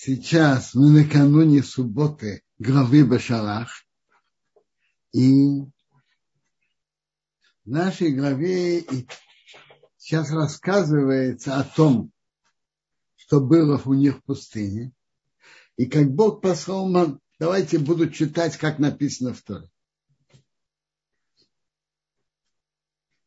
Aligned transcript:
Сейчас 0.00 0.76
мы 0.76 0.92
накануне 0.92 1.60
субботы 1.60 2.44
главы 2.60 3.04
Башарах. 3.04 3.84
И 5.10 5.62
в 7.64 7.68
нашей 7.68 8.12
главе 8.12 8.84
сейчас 9.96 10.30
рассказывается 10.30 11.58
о 11.58 11.64
том, 11.64 12.12
что 13.16 13.40
было 13.40 13.82
у 13.86 13.94
них 13.94 14.18
в 14.18 14.22
пустыне. 14.22 14.92
И 15.76 15.86
как 15.86 16.14
Бог 16.14 16.42
послал 16.42 16.88
ман. 16.88 17.18
Давайте 17.40 17.80
буду 17.80 18.08
читать, 18.08 18.56
как 18.56 18.78
написано 18.78 19.34
в 19.34 19.42
Торе. 19.42 19.68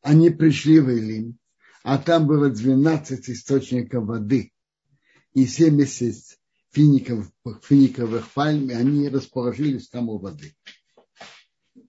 Они 0.01 0.29
пришли 0.29 0.79
в 0.79 0.89
Илим, 0.89 1.37
а 1.83 1.97
там 1.97 2.27
было 2.27 2.49
12 2.49 3.29
источников 3.29 4.05
воды 4.05 4.53
и 5.33 5.45
70 5.45 6.40
фиников, 6.71 7.31
финиковых 7.63 8.29
пальм, 8.31 8.69
и 8.69 8.73
они 8.73 9.09
расположились 9.09 9.89
там 9.89 10.09
у 10.09 10.17
воды. 10.17 10.55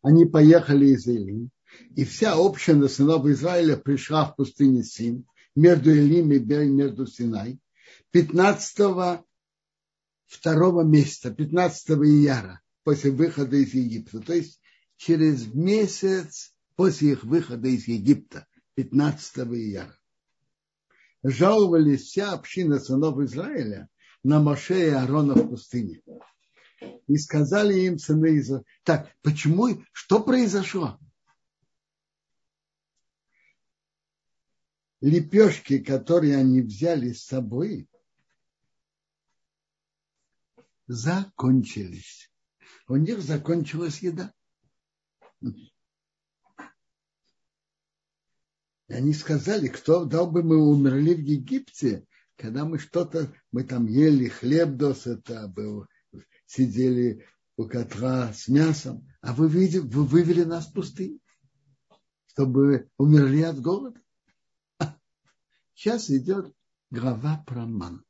Они 0.03 0.25
поехали 0.25 0.87
из 0.87 1.07
Илим, 1.07 1.51
и 1.95 2.05
вся 2.05 2.35
община 2.35 2.89
сынов 2.89 3.27
Израиля 3.27 3.77
пришла 3.77 4.25
в 4.25 4.37
пустыню 4.37 4.83
Син, 4.83 5.25
между 5.55 5.91
Илим 5.91 6.33
и 6.33 6.39
между 6.39 7.07
Синай, 7.07 7.61
15 8.11 9.25
второго 10.27 10.83
месяца, 10.83 11.31
15 11.31 11.91
ияра, 11.91 12.61
после 12.85 13.11
выхода 13.11 13.57
из 13.57 13.75
Египта. 13.75 14.21
То 14.21 14.35
есть 14.35 14.61
через 14.97 15.47
месяц 15.47 16.55
после 16.75 17.13
их 17.13 17.25
выхода 17.25 17.69
из 17.69 17.87
Египта, 17.87 18.47
15 18.75 19.37
ияра. 19.55 19.97
Жаловались 21.23 22.03
вся 22.03 22.33
община 22.33 22.81
сынов 22.81 23.21
Израиля 23.21 23.89
на 24.23 24.41
Моше 24.41 24.89
и 24.89 24.91
Аарона 24.91 25.35
в 25.35 25.49
пустыне. 25.49 26.01
И 27.07 27.17
сказали 27.17 27.75
им 27.81 27.99
сыны 27.99 28.39
Израиля, 28.39 28.65
так, 28.83 29.15
почему, 29.23 29.83
что 29.93 30.23
произошло? 30.23 30.99
Лепешки, 35.01 35.79
которые 35.79 36.37
они 36.37 36.61
взяли 36.61 37.13
с 37.13 37.25
собой, 37.25 37.89
закончились. 40.87 42.31
У 42.87 42.97
них 42.97 43.21
закончилась 43.21 44.01
еда. 44.01 44.33
И 48.89 48.95
они 48.95 49.13
сказали, 49.15 49.69
кто 49.69 50.05
дал 50.05 50.31
бы 50.31 50.43
мы 50.43 50.57
умерли 50.57 51.15
в 51.15 51.21
Египте, 51.21 52.07
когда 52.43 52.65
мы 52.65 52.81
что-то, 52.81 53.33
мы 53.53 53.63
там 53.63 53.87
ели 53.87 54.27
хлеб 54.27 54.71
досыта, 54.71 55.47
был, 55.47 55.87
сидели 56.45 57.25
у 57.57 57.69
котра 57.69 58.33
с 58.33 58.49
мясом, 58.49 59.09
а 59.21 59.33
вы, 59.33 59.49
видели, 59.49 59.83
вы 59.83 60.05
вывели 60.05 60.43
нас 60.43 60.67
в 60.67 60.73
пустыню, 60.75 61.21
чтобы 62.27 62.91
умерли 62.99 63.43
от 63.43 63.61
голода. 63.61 64.01
Сейчас 65.75 66.11
идет 66.11 66.53
глава 66.91 67.45
про 67.47 67.65
ман. 67.65 68.05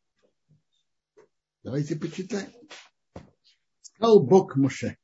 Давайте 1.63 1.97
почитаем. 1.97 2.53
Сказал 3.83 4.25
Бог 4.25 4.57
Моше. 4.57 4.97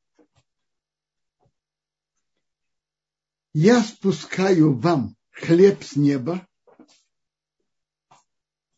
Я 3.53 3.83
спускаю 3.83 4.75
вам 4.75 5.15
хлеб 5.29 5.83
с 5.83 5.95
неба, 5.95 6.48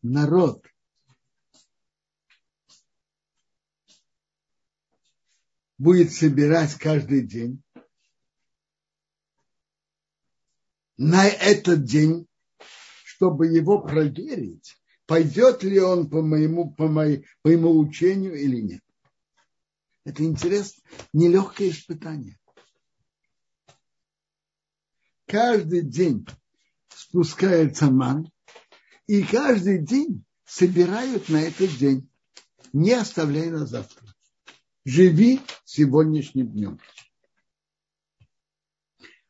народ 0.02 0.66
будет 5.78 6.14
собирать 6.14 6.76
каждый 6.76 7.26
день. 7.26 7.62
На 10.98 11.28
этот 11.28 11.84
день, 11.84 12.28
чтобы 13.04 13.48
его 13.48 13.82
проверить, 13.82 14.78
пойдет 15.08 15.64
ли 15.64 15.80
он 15.80 16.08
по 16.10 16.22
моему, 16.22 16.72
по 16.72 16.88
моему, 16.88 17.24
по 17.42 17.50
моему 17.50 17.80
учению 17.80 18.36
или 18.36 18.62
нет. 18.62 18.84
Это 20.04 20.24
интересно, 20.24 20.84
нелегкое 21.14 21.70
испытание. 21.70 22.38
Каждый 25.26 25.82
день 25.82 26.28
спускается 26.90 27.90
ман, 27.90 28.32
и 29.12 29.24
каждый 29.24 29.80
день 29.80 30.24
собирают 30.46 31.28
на 31.28 31.42
этот 31.42 31.70
день, 31.78 32.10
не 32.72 32.94
оставляя 32.94 33.52
на 33.52 33.66
завтра. 33.66 34.08
Живи 34.86 35.42
сегодняшним 35.66 36.48
днем. 36.48 36.80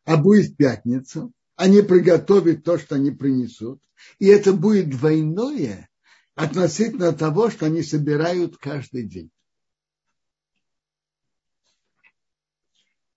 А 0.04 0.18
будет 0.18 0.56
пятница, 0.56 1.32
они 1.56 1.82
приготовят 1.82 2.64
то, 2.64 2.78
что 2.78 2.94
они 2.94 3.10
принесут, 3.10 3.82
и 4.20 4.28
это 4.28 4.54
будет 4.54 4.92
двойное 4.92 5.90
относительно 6.36 7.12
того, 7.12 7.50
что 7.50 7.66
они 7.66 7.82
собирают 7.82 8.58
каждый 8.58 9.08
день. 9.08 9.32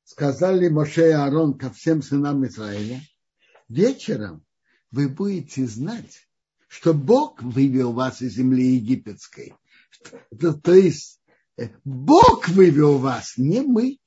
Сказали 0.05 0.69
Моше 0.71 1.11
и 1.11 1.13
Аарон 1.13 1.59
ко 1.59 1.69
всем 1.69 2.01
сынам 2.01 2.47
Израиля, 2.47 3.03
вечером 3.69 4.47
вы 4.91 5.11
будете 5.11 5.67
знать, 5.67 6.27
что 6.75 6.93
Бог 6.93 7.41
вывел 7.41 7.93
вас 7.93 8.21
из 8.21 8.35
земли 8.35 8.75
египетской. 8.75 9.55
То, 10.41 10.55
то 10.55 10.75
есть 10.75 11.21
э, 11.57 11.69
Бог 11.85 12.49
вывел 12.49 12.99
вас, 12.99 13.35
не 13.37 13.61
мы. 13.61 14.01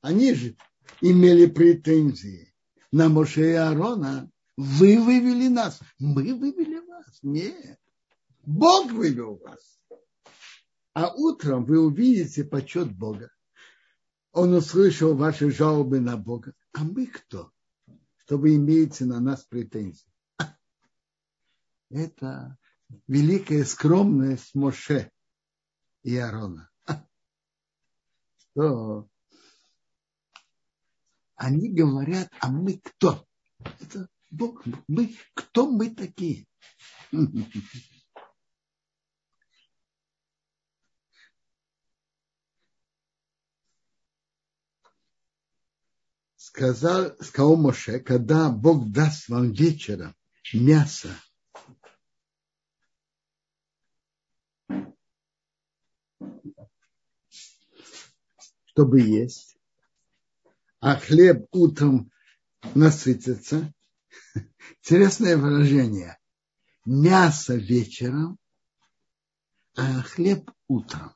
Они 0.00 0.34
же 0.34 0.56
имели 1.00 1.46
претензии 1.46 2.52
на 2.90 3.08
Моше 3.08 3.52
и 3.52 3.54
Аарона. 3.54 4.28
Вы 4.56 5.00
вывели 5.00 5.46
нас, 5.46 5.78
мы 6.00 6.34
вывели 6.34 6.80
вас. 6.80 7.20
Нет, 7.22 7.78
Бог 8.44 8.90
вывел 8.90 9.36
вас. 9.36 9.80
А 10.94 11.14
утром 11.14 11.64
вы 11.64 11.78
увидите 11.78 12.42
почет 12.42 12.92
Бога. 12.92 13.30
Он 14.32 14.52
услышал 14.52 15.14
ваши 15.14 15.52
жалобы 15.52 16.00
на 16.00 16.16
Бога. 16.16 16.54
А 16.72 16.82
мы 16.82 17.06
кто? 17.06 17.52
Что 18.16 18.36
вы 18.36 18.56
имеете 18.56 19.04
на 19.04 19.20
нас 19.20 19.44
претензии? 19.44 20.08
Это 21.96 22.58
великая 23.08 23.64
скромность 23.64 24.54
Моше 24.54 25.10
и 26.02 26.14
Аарона. 26.18 26.70
Что 28.36 29.08
они 31.36 31.72
говорят, 31.72 32.30
а 32.40 32.50
мы 32.50 32.78
кто? 32.80 33.26
Это 33.80 34.10
Бог. 34.30 34.62
Мы, 34.86 35.16
кто 35.32 35.70
мы 35.70 35.88
такие? 35.88 36.46
Сказал, 46.36 47.16
сказал 47.22 47.56
Моше, 47.56 48.00
когда 48.00 48.50
Бог 48.50 48.92
даст 48.92 49.30
вам 49.30 49.52
вечером 49.52 50.14
мясо 50.52 51.08
чтобы 58.76 59.00
есть, 59.00 59.56
а 60.80 60.96
хлеб 60.96 61.46
утром 61.52 62.10
насытится. 62.74 63.72
Интересное 64.82 65.38
выражение. 65.38 66.18
Мясо 66.84 67.54
вечером, 67.54 68.36
а 69.76 70.02
хлеб 70.02 70.50
утром. 70.68 71.14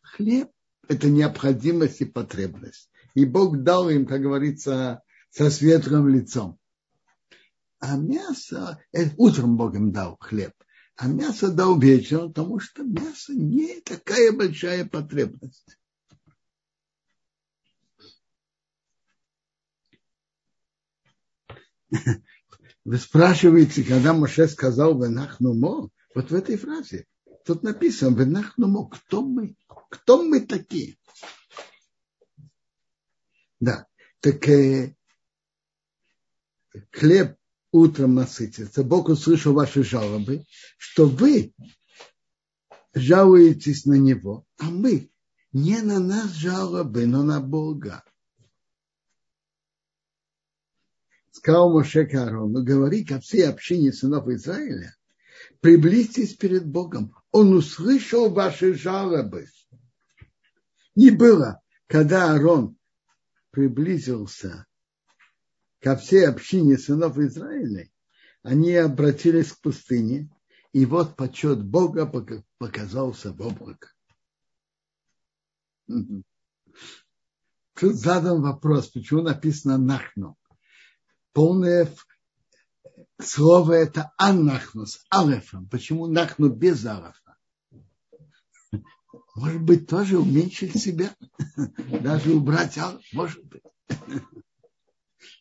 Хлеб– 0.00 0.52
это 0.88 1.10
необходимость 1.10 2.02
и 2.02 2.04
потребность. 2.04 2.88
И 3.14 3.24
Бог 3.24 3.64
дал 3.64 3.90
им, 3.90 4.06
как 4.06 4.22
говорится, 4.22 5.02
со 5.28 5.50
светлым 5.50 6.06
лицом. 6.06 6.56
А 7.80 7.96
мясо, 7.96 8.80
э, 8.92 9.10
утром 9.16 9.56
Бог 9.56 9.74
им 9.74 9.90
дал 9.90 10.18
хлеб, 10.20 10.52
а 10.94 11.08
мясо 11.08 11.50
дал 11.50 11.80
вечером, 11.80 12.28
потому 12.28 12.60
что 12.60 12.84
мясо 12.84 13.34
не 13.34 13.80
такая 13.80 14.30
большая 14.30 14.84
потребность. 14.84 15.76
Вы 22.84 22.98
спрашиваете, 22.98 23.84
когда 23.84 24.12
Моше 24.12 24.48
сказал 24.48 25.00
«Венахнумо», 25.00 25.90
вот 26.14 26.30
в 26.30 26.34
этой 26.34 26.56
фразе, 26.56 27.06
тут 27.44 27.62
написано 27.62 28.16
«Венахнумо», 28.16 28.88
кто 28.88 29.22
мы? 29.22 29.56
Кто 29.90 30.22
мы 30.22 30.40
такие? 30.40 30.96
Да, 33.60 33.86
так 34.20 34.48
э, 34.48 34.96
хлеб 36.90 37.36
утром 37.70 38.14
насытится. 38.14 38.82
Бог 38.82 39.08
услышал 39.08 39.52
ваши 39.52 39.84
жалобы, 39.84 40.44
что 40.78 41.06
вы 41.06 41.54
жалуетесь 42.94 43.86
на 43.86 43.94
него, 43.94 44.44
а 44.58 44.64
мы 44.64 45.10
не 45.52 45.80
на 45.80 46.00
нас 46.00 46.32
жалобы, 46.32 47.06
но 47.06 47.22
на 47.22 47.40
Бога. 47.40 48.04
Сказал 51.42 51.72
Моше 51.72 52.04
Аарону, 52.04 52.62
говори 52.62 53.04
ко 53.04 53.18
всей 53.18 53.48
общине 53.48 53.92
сынов 53.92 54.28
Израиля, 54.28 54.94
приблизьтесь 55.60 56.34
перед 56.34 56.64
Богом. 56.64 57.16
Он 57.32 57.52
услышал 57.54 58.30
ваши 58.30 58.74
жалобы. 58.74 59.48
Не 60.94 61.10
было, 61.10 61.60
когда 61.88 62.30
Аарон 62.30 62.76
приблизился 63.50 64.66
ко 65.80 65.96
всей 65.96 66.28
общине 66.28 66.78
сынов 66.78 67.18
Израиля, 67.18 67.90
они 68.44 68.76
обратились 68.76 69.50
к 69.50 69.60
пустыне, 69.62 70.30
и 70.72 70.86
вот 70.86 71.16
почет 71.16 71.60
Бога 71.64 72.06
показался 72.58 73.32
в 73.32 73.42
облаках. 73.42 73.96
Тут 77.74 77.96
задан 77.96 78.42
вопрос, 78.42 78.90
почему 78.90 79.22
написано 79.22 79.76
«нахну». 79.76 80.38
Полное 81.32 81.88
слово 83.20 83.72
это 83.74 84.12
«аннахну» 84.18 84.86
с 84.86 85.04
алефом. 85.12 85.68
Почему 85.68 86.06
«нахну» 86.06 86.48
без 86.48 86.84
алефа? 86.84 87.36
Может 89.34 89.62
быть, 89.62 89.88
тоже 89.88 90.18
уменьшить 90.18 90.78
себя? 90.78 91.14
Даже 92.02 92.34
убрать 92.34 92.76
алеф? 92.76 93.02
Может 93.12 93.44
быть. 93.44 93.62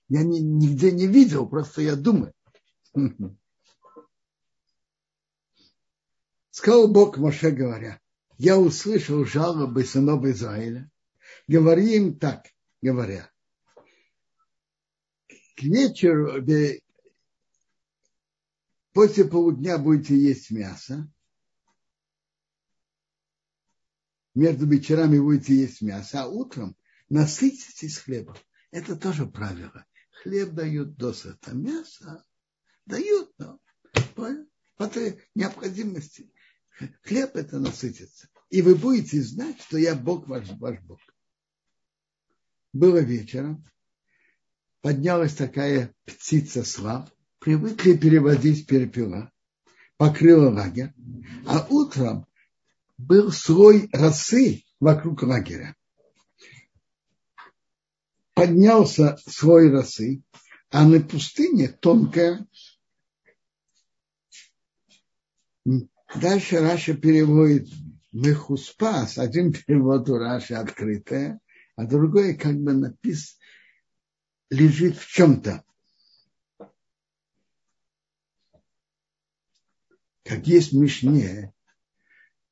Я 0.07 0.23
ни, 0.23 0.39
нигде 0.39 0.91
не 0.91 1.07
видел, 1.07 1.47
просто 1.47 1.81
я 1.81 1.95
думаю. 1.95 2.33
Сказал 6.51 6.89
Бог 6.89 7.17
Моше, 7.17 7.51
говоря, 7.51 7.99
я 8.37 8.57
услышал 8.57 9.25
жалобы 9.25 9.83
сынов 9.85 10.25
Израиля, 10.25 10.91
говори 11.47 11.95
им 11.95 12.19
так, 12.19 12.45
говоря, 12.81 13.30
к 15.55 15.63
вечеру, 15.63 16.45
после 18.93 19.25
полудня 19.25 19.77
будете 19.77 20.17
есть 20.17 20.51
мясо, 20.51 21.11
между 24.33 24.65
вечерами 24.65 25.19
будете 25.19 25.55
есть 25.55 25.81
мясо, 25.81 26.23
а 26.23 26.27
утром 26.27 26.75
насытитесь 27.09 27.97
хлебом. 27.97 28.37
Это 28.71 28.95
тоже 28.95 29.25
правило. 29.25 29.85
Хлеб 30.23 30.51
дают 30.51 30.95
досыта, 30.95 31.53
мясо 31.53 32.23
дают, 32.85 33.33
но 33.37 33.59
по, 34.15 34.29
по 34.77 34.89
необходимости. 35.35 36.31
Хлеб 37.03 37.35
это 37.35 37.59
насытится 37.59 38.29
и 38.51 38.61
вы 38.61 38.75
будете 38.75 39.21
знать, 39.21 39.59
что 39.61 39.77
я 39.77 39.95
Бог 39.95 40.27
ваш, 40.27 40.49
ваш 40.59 40.79
Бог. 40.81 40.99
Было 42.73 42.99
вечером, 42.99 43.65
поднялась 44.81 45.35
такая 45.35 45.93
птица 46.05 46.63
слав, 46.63 47.09
привыкли 47.39 47.95
переводить 47.95 48.67
перепела, 48.67 49.31
покрыла 49.97 50.49
лагерь, 50.49 50.93
а 51.47 51.65
утром 51.69 52.25
был 52.97 53.31
слой 53.31 53.89
росы 53.93 54.63
вокруг 54.79 55.23
лагеря. 55.23 55.75
Поднялся 58.33 59.17
слой 59.27 59.71
росы, 59.71 60.23
а 60.69 60.85
на 60.85 60.99
пустыне 60.99 61.67
тонкая. 61.67 62.45
Дальше 66.15 66.59
Раша 66.59 66.95
переводит 66.95 67.69
Мехуспас, 68.11 69.17
один 69.17 69.53
перевод 69.53 70.09
у 70.09 70.17
Раши 70.17 70.53
открытое, 70.53 71.39
а 71.75 71.85
другой 71.85 72.35
как 72.35 72.55
бы 72.55 72.73
напис, 72.73 73.37
лежит 74.51 74.97
в 74.97 75.07
чем-то. 75.07 75.63
Как 80.23 80.45
есть 80.45 80.71
в 80.71 80.77
Мишне, 80.77 81.53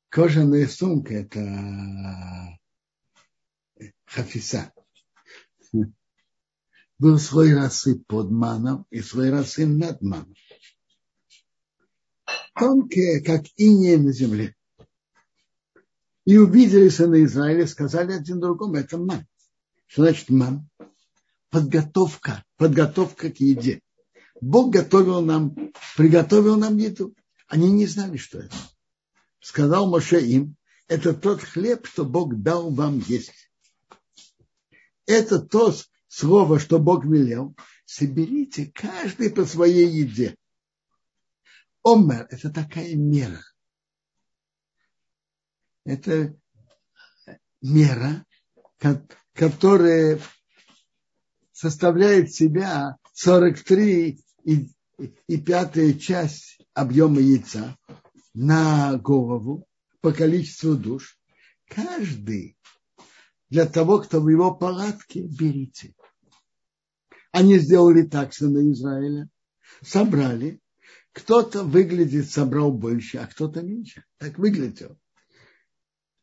кожаная 0.08 0.66
сумка– 0.66 1.14
это 1.14 2.58
хафиса. 4.06 4.72
Был 6.98 7.18
слой 7.18 7.54
росы 7.54 7.98
под 8.06 8.30
маном 8.30 8.86
и 8.90 9.00
слой 9.00 9.30
росы 9.30 9.66
над 9.66 10.02
маном. 10.02 10.34
Тонкие, 12.54 13.22
как 13.22 13.44
иней 13.56 13.96
на 13.96 14.12
земле. 14.12 14.54
И 16.26 16.36
увидели 16.36 16.88
сыны 16.88 17.24
Израиля, 17.24 17.66
сказали 17.66 18.12
один 18.12 18.40
другому, 18.40 18.76
это 18.76 18.98
ман. 18.98 19.26
Что 19.86 20.02
значит 20.02 20.28
ман? 20.28 20.68
Подготовка, 21.50 22.44
подготовка 22.56 23.30
к 23.30 23.40
еде. 23.40 23.80
Бог 24.40 24.72
готовил 24.72 25.20
нам, 25.20 25.54
приготовил 25.96 26.56
нам 26.56 26.76
еду. 26.78 27.14
Они 27.46 27.70
не 27.70 27.86
знали, 27.86 28.16
что 28.16 28.38
это. 28.38 28.56
Сказал 29.40 29.90
Моше 29.90 30.20
им, 30.20 30.56
это 30.86 31.12
тот 31.12 31.42
хлеб, 31.42 31.86
что 31.86 32.04
Бог 32.04 32.40
дал 32.40 32.70
вам 32.70 33.00
есть. 33.00 33.50
Это 35.06 35.40
то 35.40 35.74
слово, 36.08 36.58
что 36.58 36.78
Бог 36.78 37.04
велел. 37.04 37.54
Соберите 37.84 38.70
каждый 38.72 39.30
по 39.30 39.44
своей 39.44 39.88
еде. 39.88 40.36
Омер– 41.82 42.26
это 42.30 42.50
такая 42.50 42.94
мера 42.94 43.42
это 45.84 46.36
мера, 47.60 48.24
которая 49.34 50.20
составляет 51.60 52.32
себя 52.32 52.96
43 53.12 54.18
и, 54.44 54.70
и 55.26 55.36
пятая 55.36 55.92
часть 55.92 56.58
объема 56.72 57.20
яйца 57.20 57.76
на 58.32 58.96
голову 58.96 59.66
по 60.00 60.12
количеству 60.12 60.74
душ. 60.74 61.18
Каждый 61.66 62.56
для 63.50 63.66
того, 63.66 63.98
кто 63.98 64.20
в 64.20 64.28
его 64.28 64.54
палатке, 64.54 65.22
берите. 65.22 65.94
Они 67.32 67.58
сделали 67.58 68.02
так, 68.02 68.32
сыны 68.32 68.72
Израиля, 68.72 69.28
собрали. 69.82 70.60
Кто-то 71.12 71.64
выглядит, 71.64 72.30
собрал 72.30 72.72
больше, 72.72 73.18
а 73.18 73.26
кто-то 73.26 73.62
меньше. 73.62 74.04
Так 74.18 74.38
выглядел 74.38 74.96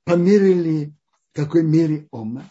померили 0.07 0.93
в 1.33 1.35
какой 1.35 1.63
мере 1.63 2.07
ома. 2.11 2.49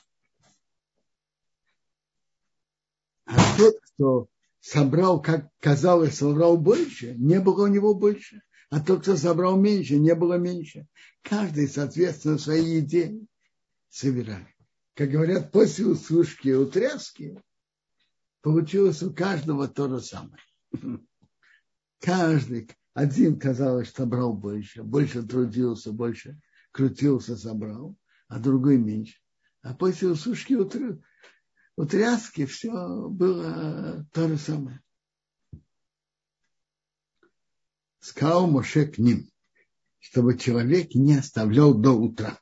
А 3.25 3.46
тот, 3.57 3.75
кто 3.81 4.29
собрал, 4.61 5.21
как 5.21 5.49
казалось, 5.61 6.19
собрал 6.19 6.57
больше, 6.57 7.15
не 7.15 7.41
было 7.41 7.65
у 7.65 7.69
него 7.69 7.95
больше. 7.95 8.43
А 8.71 8.81
тот, 8.81 9.03
кто 9.03 9.17
собрал 9.17 9.57
меньше, 9.57 9.97
не 9.99 10.15
было 10.15 10.39
меньше. 10.39 10.87
Каждый, 11.23 11.69
соответственно, 11.69 12.39
своей 12.39 12.81
еде 12.81 13.21
собирали. 13.89 14.55
Как 14.95 15.11
говорят, 15.11 15.53
после 15.53 15.87
усушки 15.87 16.49
и 16.49 16.55
утряски 16.55 17.41
получилось 18.43 19.03
у 19.03 19.13
каждого 19.13 19.69
то 19.69 19.89
же 19.89 20.01
самое. 20.01 20.43
Каждый, 22.01 22.69
один, 22.95 23.39
казалось, 23.39 23.93
собрал 23.93 24.33
больше, 24.33 24.83
больше 24.83 25.23
трудился, 25.23 25.93
больше 25.93 26.41
крутился, 26.73 27.37
собрал, 27.37 27.97
а 28.29 28.39
другой 28.39 28.79
меньше. 28.79 29.17
А 29.63 29.75
после 29.75 30.09
усушки 30.09 30.55
утря, 31.77 32.15
утряски 32.17 32.47
все 32.47 33.09
было 33.09 34.07
то 34.13 34.29
же 34.29 34.39
самое. 34.39 34.83
Сказал 38.01 38.47
Моше 38.47 38.87
к 38.87 38.99
ним, 38.99 39.31
чтобы 39.99 40.39
человек 40.39 40.95
не 40.95 41.15
оставлял 41.15 41.75
до 41.75 41.93
утра. 41.93 42.41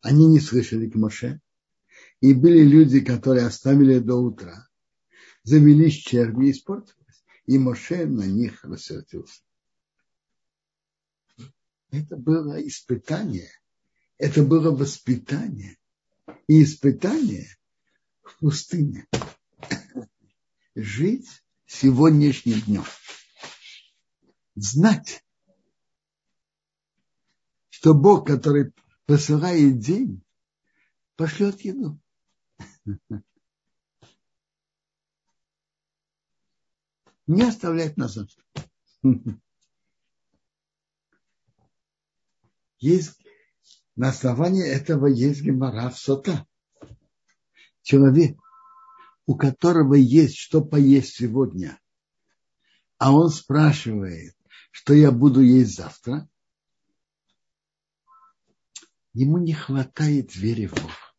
Они 0.00 0.26
не 0.26 0.40
слышали 0.40 0.90
к 0.90 0.94
Моше. 0.94 1.40
И 2.20 2.34
были 2.34 2.62
люди, 2.64 3.00
которые 3.00 3.46
оставили 3.46 3.98
до 3.98 4.16
утра. 4.16 4.68
Завелись 5.42 5.94
черви 5.94 6.48
и 6.48 6.50
испортились. 6.52 7.24
И 7.46 7.58
Моше 7.58 8.06
на 8.06 8.24
них 8.24 8.64
рассердился. 8.64 9.42
Это 11.90 12.16
было 12.16 12.66
испытание, 12.66 13.50
это 14.16 14.42
было 14.42 14.70
воспитание 14.70 15.76
и 16.48 16.62
испытание 16.62 17.46
в 18.22 18.38
пустыне. 18.38 19.06
Жить 20.74 21.28
сегодняшним 21.66 22.60
днем. 22.60 22.84
Знать, 24.54 25.24
что 27.68 27.94
Бог, 27.94 28.26
который 28.26 28.72
посылает 29.06 29.78
день, 29.78 30.22
пошлет 31.16 31.60
еду. 31.62 31.98
Не 37.26 37.42
оставлять 37.42 37.96
нас. 37.96 38.18
есть, 42.78 43.18
на 43.96 44.08
основании 44.08 44.66
этого 44.66 45.06
есть 45.06 45.42
гемора 45.42 45.90
в 45.90 45.98
сота. 45.98 46.46
Человек, 47.82 48.38
у 49.26 49.36
которого 49.36 49.94
есть 49.94 50.36
что 50.36 50.64
поесть 50.64 51.16
сегодня, 51.16 51.78
а 52.98 53.12
он 53.12 53.28
спрашивает, 53.28 54.36
что 54.70 54.94
я 54.94 55.10
буду 55.10 55.40
есть 55.40 55.76
завтра, 55.76 56.28
ему 59.12 59.38
не 59.38 59.52
хватает 59.52 60.34
веры 60.36 60.68
в 60.68 60.74
Бога. 60.74 61.11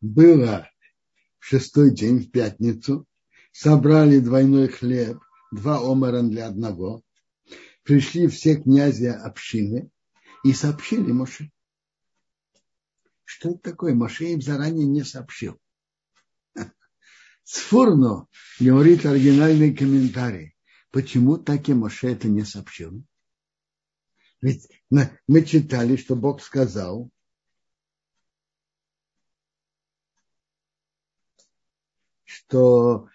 Было 0.00 0.68
в 1.38 1.46
шестой 1.46 1.94
день, 1.94 2.20
в 2.20 2.30
пятницу, 2.30 3.06
собрали 3.52 4.18
двойной 4.18 4.68
хлеб, 4.68 5.18
два 5.50 5.78
омара 5.78 6.22
для 6.22 6.46
одного, 6.46 7.02
пришли 7.82 8.28
все 8.28 8.56
князи 8.56 9.06
общины 9.06 9.90
и 10.44 10.52
сообщили 10.52 11.12
Моше. 11.12 11.50
Что 13.24 13.50
это 13.50 13.58
такое? 13.58 13.94
Моше 13.94 14.32
им 14.32 14.42
заранее 14.42 14.86
не 14.86 15.04
сообщил. 15.04 15.58
Сфурно 17.44 18.26
говорит 18.58 19.06
оригинальный 19.06 19.74
комментарий. 19.74 20.54
Почему 20.90 21.36
так 21.36 21.68
и 21.68 21.74
Моше 21.74 22.12
это 22.12 22.28
не 22.28 22.44
сообщил? 22.44 23.04
Ведь 24.40 24.68
мы 24.90 25.44
читали, 25.44 25.96
что 25.96 26.16
Бог 26.16 26.42
сказал, 26.42 27.10
что 32.50 33.08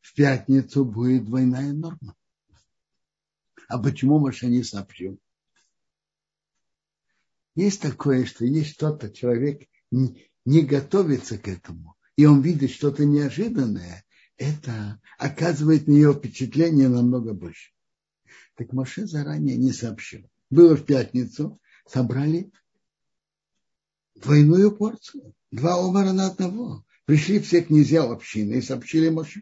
в 0.00 0.14
пятницу 0.14 0.82
будет 0.82 1.26
двойная 1.26 1.74
норма. 1.74 2.16
А 3.68 3.78
почему 3.78 4.18
Маша 4.18 4.46
не 4.46 4.62
сообщил? 4.62 5.20
Есть 7.54 7.82
такое, 7.82 8.24
что 8.24 8.46
есть 8.46 8.70
что-то, 8.70 9.10
человек 9.10 9.68
не, 9.90 10.62
готовится 10.62 11.36
к 11.36 11.48
этому, 11.48 11.96
и 12.16 12.24
он 12.24 12.40
видит 12.40 12.70
что-то 12.70 13.04
неожиданное, 13.04 14.04
это 14.38 14.98
оказывает 15.18 15.86
на 15.86 15.92
него 15.92 16.14
впечатление 16.14 16.88
намного 16.88 17.34
больше. 17.34 17.72
Так 18.54 18.72
Маше 18.72 19.06
заранее 19.06 19.58
не 19.58 19.72
сообщил. 19.72 20.30
Было 20.48 20.76
в 20.76 20.86
пятницу, 20.86 21.60
собрали 21.86 22.50
двойную 24.14 24.74
порцию, 24.74 25.34
два 25.50 25.74
омара 25.74 26.12
на 26.12 26.28
одного. 26.28 26.86
Пришли 27.08 27.40
все 27.40 27.62
князья 27.62 28.02
общины 28.02 28.58
и 28.58 28.60
сообщили 28.60 29.08
Моше. 29.08 29.40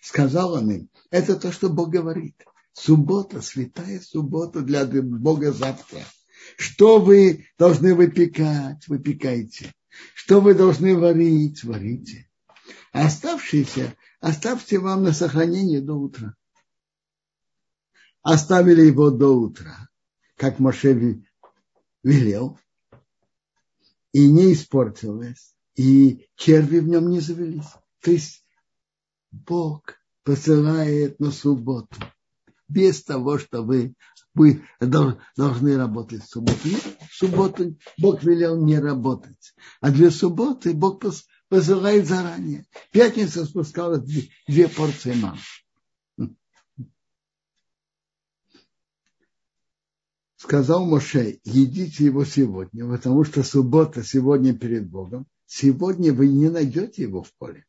Сказал 0.00 0.52
он 0.52 0.70
им, 0.70 0.90
это 1.10 1.34
то, 1.34 1.50
что 1.50 1.68
Бог 1.68 1.90
говорит. 1.90 2.40
Суббота, 2.72 3.42
святая 3.42 3.98
суббота 3.98 4.60
для 4.60 4.86
Бога 4.86 5.50
завтра. 5.50 6.04
Что 6.56 7.00
вы 7.00 7.48
должны 7.58 7.96
выпекать, 7.96 8.86
выпекайте. 8.86 9.74
Что 10.14 10.40
вы 10.40 10.54
должны 10.54 10.96
варить, 10.96 11.64
варите. 11.64 12.30
Оставшиеся 12.92 13.96
оставьте 14.20 14.78
вам 14.78 15.02
на 15.02 15.12
сохранение 15.12 15.80
до 15.80 15.94
утра. 15.94 16.36
Оставили 18.22 18.82
его 18.82 19.10
до 19.10 19.36
утра, 19.36 19.88
как 20.36 20.60
Моше 20.60 21.24
велел, 22.04 22.56
и 24.12 24.30
не 24.30 24.52
испортилось 24.52 25.56
и 25.76 26.28
черви 26.36 26.80
в 26.80 26.88
нем 26.88 27.10
не 27.10 27.20
завелись. 27.20 27.72
То 28.00 28.10
есть 28.10 28.44
Бог 29.30 29.94
посылает 30.24 31.18
на 31.20 31.30
субботу 31.30 31.96
без 32.70 33.02
того, 33.02 33.38
что 33.38 33.62
вы, 33.62 33.94
вы 34.34 34.62
должны 34.80 35.76
работать 35.76 36.22
в 36.22 36.28
субботу. 36.28 36.68
Нет, 36.68 36.82
в 37.10 37.14
субботу 37.14 37.76
Бог 37.98 38.22
велел 38.22 38.64
не 38.64 38.78
работать. 38.78 39.54
А 39.80 39.90
для 39.90 40.10
субботы 40.10 40.72
Бог 40.72 41.02
посылает 41.48 42.06
заранее. 42.06 42.64
Пятница 42.92 43.44
спускалась 43.44 44.02
две, 44.02 44.28
две 44.46 44.68
порции 44.68 45.14
мам. 45.14 45.38
Сказал 50.36 50.86
Моше, 50.86 51.38
едите 51.44 52.06
его 52.06 52.24
сегодня, 52.24 52.88
потому 52.88 53.24
что 53.24 53.42
суббота 53.42 54.02
сегодня 54.02 54.56
перед 54.56 54.88
Богом. 54.88 55.26
Сегодня 55.52 56.14
вы 56.14 56.28
не 56.28 56.48
найдете 56.48 57.02
его 57.02 57.24
в 57.24 57.34
поле. 57.34 57.66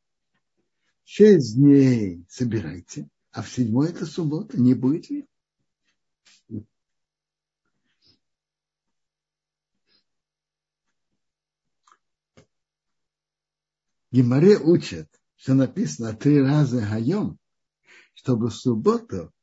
Шесть 1.03 1.55
дней 1.55 2.23
собирайте, 2.29 3.09
а 3.31 3.41
в 3.41 3.49
седьмой 3.49 3.89
это 3.89 4.05
суббота, 4.05 4.55
не 4.61 4.75
будет 4.75 5.09
ли? 5.09 5.27
Гимаре 14.11 14.59
учат, 14.59 15.09
что 15.35 15.55
написано 15.55 16.15
три 16.15 16.39
раза 16.39 16.81
гаем, 16.81 17.39
чтобы 18.13 18.49
в 18.49 18.55
субботу 18.55 19.33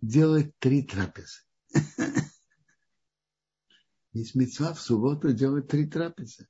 делать 0.00 0.58
три 0.58 0.84
трапезы. 0.84 1.42
Есть 4.14 4.34
мецва 4.34 4.72
в 4.72 4.80
субботу 4.80 5.34
делать 5.34 5.68
три 5.68 5.86
трапезы. 5.86 6.48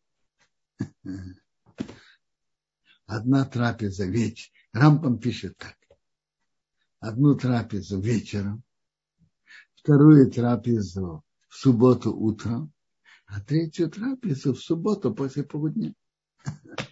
Одна 3.06 3.44
трапеза 3.44 4.06
вечер. 4.06 4.50
Рампам 4.72 5.18
пишет 5.18 5.56
так. 5.56 5.76
Одну 6.98 7.36
трапезу 7.36 8.00
вечером, 8.00 8.64
вторую 9.74 10.30
трапезу 10.30 11.22
в 11.48 11.54
субботу 11.54 12.12
утром, 12.12 12.72
а 13.26 13.40
третью 13.40 13.90
трапезу 13.90 14.54
в 14.54 14.60
субботу 14.60 15.14
после 15.14 15.44
полудня. 15.44 15.94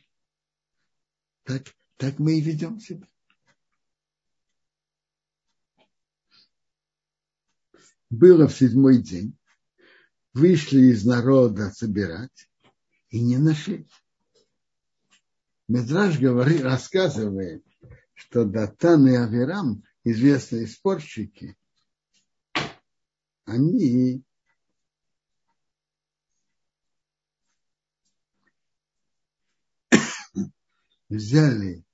Так, 1.44 1.74
так 1.96 2.20
мы 2.20 2.38
и 2.38 2.40
ведем 2.40 2.78
себя. 2.78 3.08
Было 8.10 8.46
в 8.46 8.54
седьмой 8.54 9.02
день. 9.02 9.36
Вышли 10.34 10.92
из 10.92 11.04
народа 11.04 11.70
собирать 11.70 12.48
и 13.12 13.20
не 13.20 13.38
нашли. 13.38 13.86
Медраж 15.68 16.18
говорит, 16.18 16.62
рассказывает, 16.62 17.64
что 18.14 18.44
Датан 18.44 19.06
и 19.06 19.14
Аверам, 19.14 19.84
известные 20.02 20.66
спорщики, 20.66 21.56
они 23.44 24.24
взяли 31.08 31.84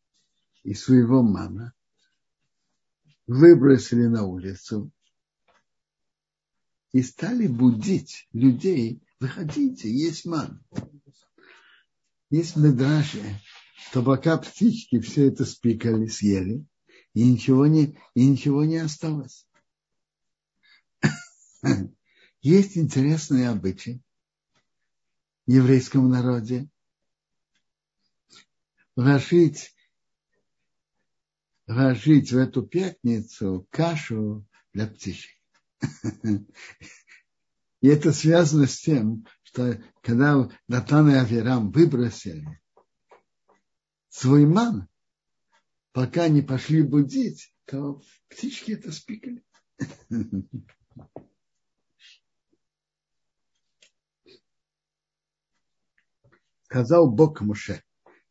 из 0.63 0.85
своего 0.85 1.23
мана, 1.23 1.75
выбросили 3.27 4.07
на 4.07 4.23
улицу 4.25 4.93
и 6.93 7.03
стали 7.03 7.49
будить 7.49 8.29
людей, 8.33 9.03
выходите, 9.19 9.93
есть 9.93 10.25
ман. 10.25 10.65
Есть 12.31 12.57
медраши, 12.57 13.41
что 13.89 14.03
пока 14.03 14.37
птички 14.37 15.01
все 15.01 15.29
это 15.29 15.47
спикали, 15.47 16.07
съели, 16.09 16.67
и 17.15 17.25
ничего 17.25 17.67
не, 17.67 17.99
и 18.15 18.27
ничего 18.27 18.65
не 18.65 18.77
осталось. 18.77 19.49
Есть 22.43 22.77
интересные 22.77 23.49
обычаи 23.49 24.03
в 25.47 25.51
еврейском 25.51 26.11
народе. 26.11 26.69
Ложить, 28.95 29.75
ложить 31.67 32.31
в 32.33 32.37
эту 32.37 32.63
пятницу 32.63 33.67
кашу 33.71 34.47
для 34.75 34.87
птичек. 34.87 35.31
И 37.81 37.87
это 37.87 38.13
связано 38.13 38.67
с 38.67 38.81
тем, 38.81 39.25
что 39.49 39.81
когда 40.03 40.47
Натан 40.67 41.11
и 41.11 41.15
Авирам 41.15 41.71
выбросили 41.71 42.61
свой 44.11 44.45
ман, 44.45 44.89
пока 45.93 46.29
не 46.29 46.43
пошли 46.43 46.83
будить, 46.83 47.55
то 47.65 48.03
птички 48.29 48.73
это 48.73 48.93
спикали. 48.93 49.43
Сказал 56.65 57.11
Бог 57.11 57.41
Муше, 57.41 57.83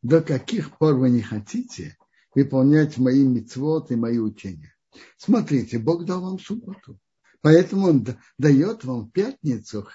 до 0.02 0.22
каких 0.22 0.78
пор 0.78 0.94
вы 0.94 1.10
не 1.10 1.22
хотите 1.22 1.98
выполнять 2.32 2.96
мои 2.96 3.26
мецвод 3.26 3.90
и 3.90 3.96
мои 3.96 4.18
учения? 4.18 4.72
Смотрите, 5.16 5.80
Бог 5.80 6.04
дал 6.04 6.20
вам 6.20 6.38
субботу. 6.38 7.00
Поэтому 7.40 7.88
он 7.88 8.06
дает 8.36 8.84
вам 8.84 9.10
пятницу 9.10 9.88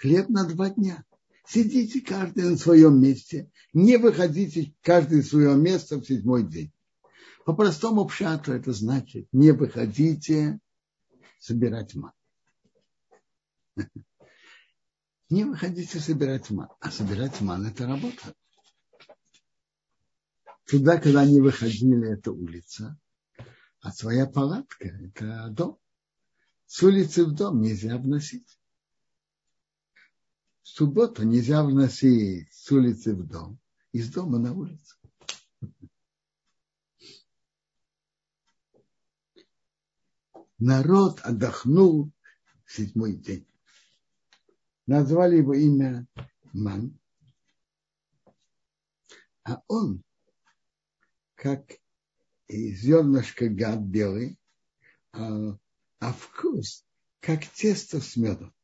хлеб 0.00 0.28
на 0.28 0.44
два 0.46 0.70
дня. 0.70 1.04
Сидите 1.46 2.00
каждый 2.00 2.48
на 2.48 2.56
своем 2.56 3.00
месте, 3.00 3.50
не 3.72 3.96
выходите 3.96 4.74
каждый 4.82 5.20
из 5.20 5.30
своего 5.30 5.54
места 5.54 5.96
в 5.96 6.04
седьмой 6.04 6.48
день. 6.48 6.72
По 7.44 7.54
простому 7.54 8.04
пшату 8.06 8.52
это 8.52 8.72
значит, 8.72 9.26
не 9.32 9.50
выходите 9.50 10.60
собирать 11.38 11.94
ман. 11.94 12.12
Не 15.30 15.44
выходите 15.44 16.00
собирать 16.00 16.50
ман. 16.50 16.68
А 16.80 16.90
собирать 16.90 17.40
ман– 17.40 17.64
это 17.68 17.86
работа. 17.86 18.34
Туда, 20.66 20.98
когда 20.98 21.20
они 21.20 21.40
выходили, 21.40 22.12
это 22.12 22.32
улица, 22.32 22.98
а 23.80 23.92
своя 23.92 24.26
палатка– 24.26 24.88
это 24.88 25.48
дом. 25.50 25.78
С 26.66 26.82
улицы 26.82 27.24
в 27.24 27.32
дом 27.32 27.60
нельзя 27.62 27.96
вносить. 27.96 28.59
В 30.70 30.72
субботу 30.72 31.24
нельзя 31.24 31.64
вносить 31.64 32.48
с 32.52 32.70
улицы 32.70 33.12
в 33.12 33.26
дом, 33.26 33.58
из 33.90 34.08
дома 34.12 34.38
на 34.38 34.52
улицу. 34.54 34.96
Народ 40.58 41.18
отдохнул 41.22 42.12
в 42.64 42.72
седьмой 42.72 43.16
день. 43.16 43.48
Назвали 44.86 45.38
его 45.38 45.54
имя 45.54 46.06
Ман. 46.52 46.96
А 49.42 49.62
он, 49.66 50.04
как 51.34 51.64
зернышко 52.48 53.48
гад 53.48 53.80
белый, 53.80 54.38
а, 55.10 55.58
а 55.98 56.12
вкус, 56.12 56.86
как 57.18 57.44
тесто 57.44 58.00
с 58.00 58.16
медом. 58.16 58.54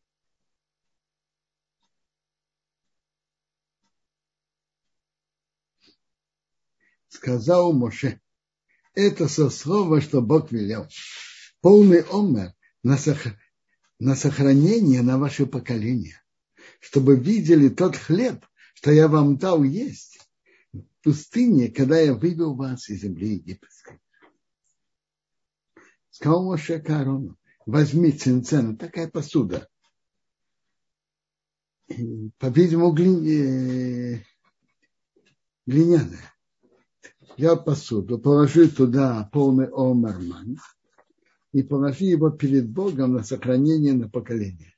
Сказал 7.26 7.73
Моше, 7.73 8.21
это 8.95 9.26
со 9.26 9.50
слова, 9.50 10.00
что 10.00 10.23
Бог 10.23 10.52
велел. 10.52 10.87
Полный 11.61 12.02
омер 12.02 12.54
на, 12.85 12.97
сох... 12.97 13.18
на 13.99 14.14
сохранение 14.14 15.02
на 15.02 15.18
ваше 15.18 15.45
поколение, 15.45 16.23
чтобы 16.78 17.16
видели 17.16 17.68
тот 17.68 17.97
хлеб, 17.97 18.47
что 18.75 18.92
я 18.92 19.09
вам 19.09 19.38
дал 19.38 19.64
есть 19.64 20.21
в 20.73 20.85
пустыне, 21.02 21.68
когда 21.68 21.99
я 21.99 22.14
вывел 22.14 22.54
вас 22.54 22.88
из 22.90 23.00
земли 23.00 23.35
египетской. 23.35 23.99
Сказал 26.11 26.45
Моше 26.45 26.78
Каарону, 26.78 27.37
возьми 27.66 28.12
цинцен, 28.12 28.76
такая 28.76 29.09
посуда, 29.09 29.68
по-видимому, 32.38 32.92
глиняная, 35.66 36.36
взял 37.37 37.62
посуду, 37.62 38.19
положи 38.19 38.69
туда 38.69 39.28
полный 39.33 39.69
омерман 39.69 40.59
и 41.52 41.62
положи 41.62 42.05
его 42.05 42.31
перед 42.31 42.69
Богом 42.69 43.14
на 43.14 43.23
сохранение 43.23 43.93
на 43.95 44.09
поколение. 44.09 44.75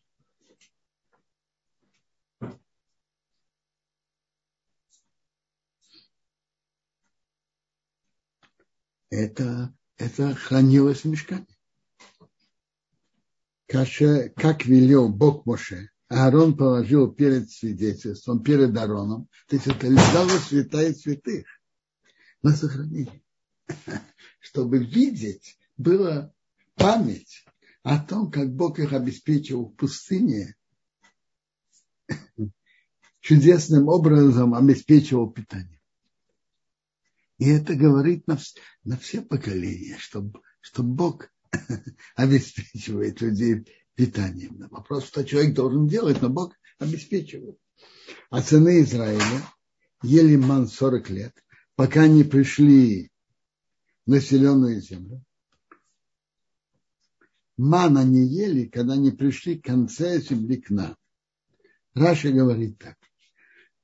Это 9.11 9.75
это 9.97 10.35
хранилось 10.35 11.00
в 11.00 11.05
мешкане. 11.07 11.47
Как 13.67 14.65
велел 14.65 15.09
Бог 15.09 15.45
Моше, 15.45 15.91
Аарон 16.09 16.56
положил 16.56 17.13
перед 17.13 17.50
свидетельством, 17.50 18.43
перед 18.43 18.76
Аароном, 18.76 19.28
то 19.49 19.56
есть 19.56 19.67
это 19.67 19.89
лежало 19.89 20.30
святая 20.39 20.95
святых 20.95 21.47
на 22.49 22.56
сохранение. 22.56 23.23
Чтобы 24.41 24.78
видеть, 24.78 25.58
была 25.76 26.32
память 26.75 27.45
о 27.82 27.99
том, 27.99 28.30
как 28.30 28.54
Бог 28.54 28.78
их 28.78 28.93
обеспечил 28.93 29.67
в 29.67 29.75
пустыне, 29.75 30.56
чудесным 33.21 33.89
образом 33.89 34.54
обеспечивал 34.54 35.30
питание. 35.30 35.80
И 37.39 37.49
это 37.49 37.75
говорит 37.76 38.26
на, 38.26 38.39
на 38.84 38.97
все 38.97 39.23
поколения, 39.23 39.97
что, 39.99 40.28
что 40.61 40.82
Бог 40.82 41.30
обеспечивает 42.17 43.21
людей 43.21 43.65
питанием. 43.95 44.69
Вопрос, 44.71 45.04
что 45.06 45.25
человек 45.25 45.54
должен 45.54 45.87
делать, 45.87 46.21
но 46.23 46.30
Бог 46.30 46.54
обеспечивает. 46.78 47.58
А 48.30 48.43
сыны 48.43 48.82
Израиля 48.82 49.43
ели 50.02 50.37
ман 50.37 50.67
40 50.67 51.11
лет, 51.11 51.45
пока 51.78 52.08
не 52.08 52.25
пришли 52.25 53.08
населенную 54.04 54.80
землю. 54.80 55.25
Ман 57.56 57.97
они 57.97 58.26
ели, 58.26 58.64
когда 58.64 58.97
не 58.97 59.12
пришли 59.12 59.60
к 59.60 59.67
конце 59.67 60.21
земли 60.21 60.56
к 60.56 60.71
нам. 60.71 60.97
Раша 61.95 62.32
говорит 62.32 62.78
так. 62.78 62.97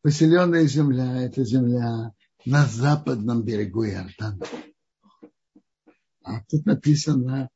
Поселенная 0.02 0.66
земля– 0.66 1.22
это 1.24 1.44
земля 1.44 2.12
на 2.44 2.66
западном 2.66 3.44
берегу 3.44 3.84
Иордана. 3.84 4.44
А 6.24 6.42
тут 6.46 6.66
написано 6.66 7.48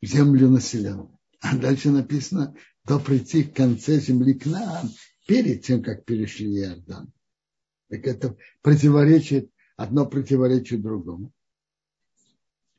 землю 0.00 0.50
населенную. 0.50 1.18
А 1.40 1.56
дальше 1.56 1.90
написано, 1.90 2.54
до 2.84 3.00
прийти 3.00 3.42
к 3.42 3.56
конце 3.56 3.98
земли 3.98 4.34
к 4.34 4.46
нам, 4.46 4.88
перед 5.26 5.64
тем, 5.64 5.82
как 5.82 6.04
перешли 6.04 6.60
Иордан. 6.60 7.12
Так 7.88 8.06
это 8.06 8.36
противоречит, 8.62 9.50
одно 9.76 10.06
противоречит 10.06 10.82
другому. 10.82 11.32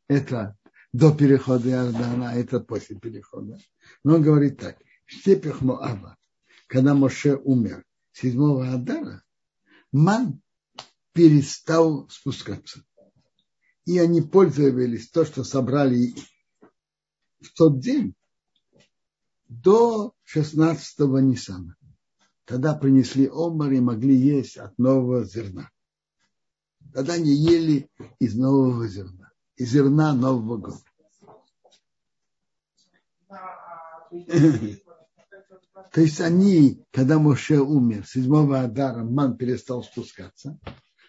Это 0.07 0.57
до 0.93 1.13
перехода 1.13 1.69
Иордана, 1.69 2.31
а 2.31 2.35
это 2.35 2.59
после 2.59 2.97
перехода. 2.97 3.57
Но 4.03 4.15
он 4.15 4.21
говорит 4.21 4.59
так, 4.59 4.77
в 5.05 5.13
степях 5.13 5.61
Моаба, 5.61 6.17
когда 6.67 6.93
Моше 6.93 7.35
умер, 7.35 7.83
седьмого 8.11 8.71
Адара, 8.71 9.23
ман 9.91 10.41
перестал 11.13 12.07
спускаться. 12.09 12.83
И 13.85 13.99
они 13.99 14.21
пользовались 14.21 15.09
то, 15.09 15.25
что 15.25 15.43
собрали 15.43 16.13
в 17.39 17.53
тот 17.55 17.79
день 17.79 18.15
до 19.47 20.13
16-го 20.33 21.19
Ниссана. 21.19 21.75
Тогда 22.45 22.75
принесли 22.75 23.27
омар 23.27 23.71
и 23.71 23.79
могли 23.79 24.15
есть 24.15 24.57
от 24.57 24.77
нового 24.77 25.23
зерна. 25.23 25.69
Тогда 26.95 27.13
они 27.15 27.31
ели 27.33 27.91
из 28.19 28.35
нового 28.35 28.87
зерна, 28.87 29.33
из 29.57 29.69
зерна 29.71 30.13
Нового 30.13 30.55
года. 30.55 30.79
То 35.91 35.99
есть 35.99 36.21
они, 36.21 36.85
когда 36.91 37.19
Моше 37.19 37.59
умер, 37.59 38.07
седьмого 38.07 38.61
Адара 38.61 39.03
ман 39.03 39.35
перестал 39.35 39.83
спускаться, 39.83 40.57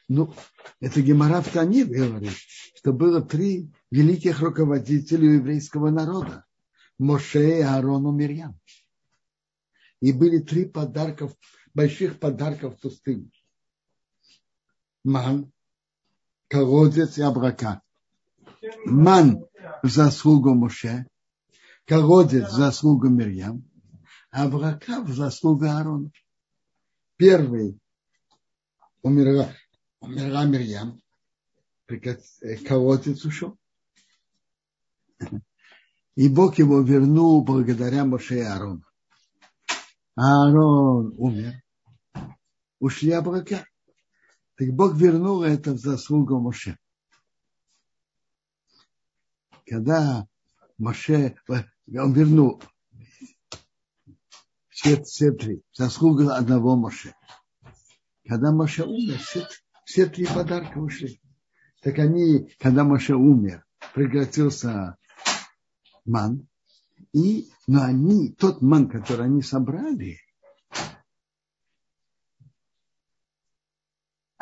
ну, 0.08 0.34
это 0.80 1.00
Гемора 1.02 1.40
в 1.40 1.52
Танит 1.52 1.88
говорит, 1.88 2.34
что 2.74 2.92
было 2.92 3.22
три 3.22 3.70
великих 3.92 4.40
руководителя 4.40 5.34
еврейского 5.34 5.90
народа. 5.90 6.46
Моше, 6.98 7.62
Аарону, 7.62 8.10
Мирьям. 8.10 8.58
И 10.00 10.12
были 10.12 10.38
три 10.38 10.64
подарков, 10.64 11.32
больших 11.74 12.18
подарков 12.18 12.76
в 12.76 12.80
пустыне. 12.80 13.30
Ман, 15.04 15.52
колодец 16.48 17.18
и 17.18 17.22
абрака. 17.22 17.82
Ман 18.84 19.44
в 19.82 19.88
заслугу 19.88 20.54
Моше, 20.54 21.06
колодец 21.84 22.48
в 22.48 22.52
заслугу 22.52 23.08
Мирьям, 23.08 23.64
а 24.30 24.44
абрака 24.44 25.02
в 25.02 25.12
заслугу 25.14 25.64
Аарона. 25.64 26.10
Первый 27.16 27.78
умерла 29.02 29.54
умерла 30.00 30.44
Мирьям, 30.44 31.00
колодец 32.66 33.24
ушел. 33.24 33.56
И 36.14 36.28
Бог 36.28 36.58
его 36.58 36.80
вернул 36.80 37.44
благодаря 37.44 38.04
Моше 38.04 38.38
и 38.38 38.42
Аарону. 38.42 38.82
Аарон 40.14 41.14
умер, 41.18 41.62
ушли 42.80 43.10
облака. 43.10 43.66
Так 44.56 44.68
Бог 44.72 44.96
вернул 44.96 45.42
это 45.42 45.72
в 45.72 45.78
заслугу 45.78 46.40
Моше. 46.40 46.78
Когда 49.66 50.26
Моше, 50.78 51.36
он 51.48 52.12
вернул 52.12 52.62
все, 54.68 55.02
все 55.02 55.32
три, 55.32 55.62
заслуга 55.72 56.36
одного 56.36 56.76
Моше. 56.76 57.14
Когда 58.26 58.52
Моше 58.52 58.84
умер, 58.84 59.18
все, 59.18 59.46
все 59.84 60.06
три 60.06 60.26
подарка 60.26 60.78
ушли. 60.78 61.20
Так 61.82 61.98
они, 61.98 62.50
когда 62.58 62.84
Моше 62.84 63.14
умер, 63.14 63.64
прекратился 63.94 64.96
ман, 66.04 66.46
И, 67.12 67.48
но 67.66 67.82
они, 67.82 68.32
тот 68.32 68.62
ман, 68.62 68.88
который 68.88 69.26
они 69.26 69.42
собрали, 69.42 70.18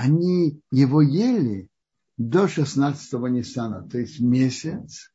они 0.05 0.61
его 0.71 1.01
ели 1.01 1.69
до 2.19 2.45
16-го 2.45 3.29
Ниссана, 3.29 3.89
то 3.89 3.99
есть 3.99 4.21
месяц, 4.21 5.11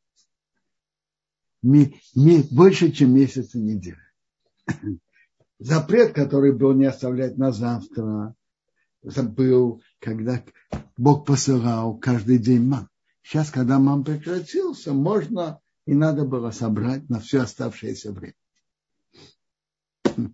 ми, 1.62 1.94
больше, 2.52 2.92
чем 2.92 3.14
месяц 3.14 3.54
и 3.54 3.60
неделя. 3.60 4.02
Запрет, 5.60 6.14
который 6.14 6.54
был 6.54 6.74
не 6.74 6.86
оставлять 6.86 7.38
на 7.38 7.52
завтра, 7.52 8.34
был, 9.04 9.84
когда 10.00 10.44
Бог 10.98 11.26
посылал 11.26 11.98
каждый 11.98 12.40
день 12.40 12.66
ман. 12.66 12.90
Сейчас, 13.22 13.52
когда 13.52 13.78
ман 13.78 14.04
прекратился, 14.04 14.94
можно 14.94 15.62
и 15.86 15.94
надо 15.94 16.26
было 16.26 16.50
собрать 16.50 17.08
на 17.10 17.20
все 17.20 17.42
оставшееся 17.42 18.12
время. 18.12 18.34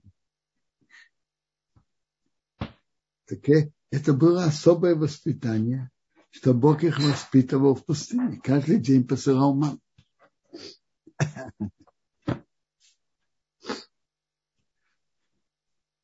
Так 3.27 3.49
это 3.91 4.13
было 4.13 4.45
особое 4.45 4.95
воспитание, 4.95 5.91
что 6.31 6.53
Бог 6.53 6.83
их 6.83 6.99
воспитывал 6.99 7.75
в 7.75 7.85
пустыне. 7.85 8.39
Каждый 8.43 8.79
день 8.79 9.07
посылал 9.07 9.55
ман. 9.55 9.79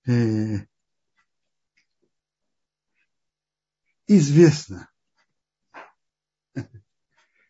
Э, 0.08 0.66
известно, 4.08 4.90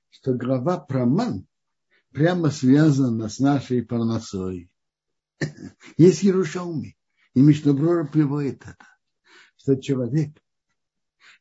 что 0.09 0.33
глава 0.33 0.79
про 0.79 1.05
ман 1.05 1.47
прямо 2.11 2.51
связана 2.51 3.29
с 3.29 3.39
нашей 3.39 3.83
парносой. 3.83 4.69
Есть 5.97 6.23
Ярушалми, 6.23 6.97
и 7.33 7.41
Мишнаброра 7.41 8.05
приводит 8.05 8.61
это, 8.63 8.77
что 9.61 9.75
человек, 9.75 10.31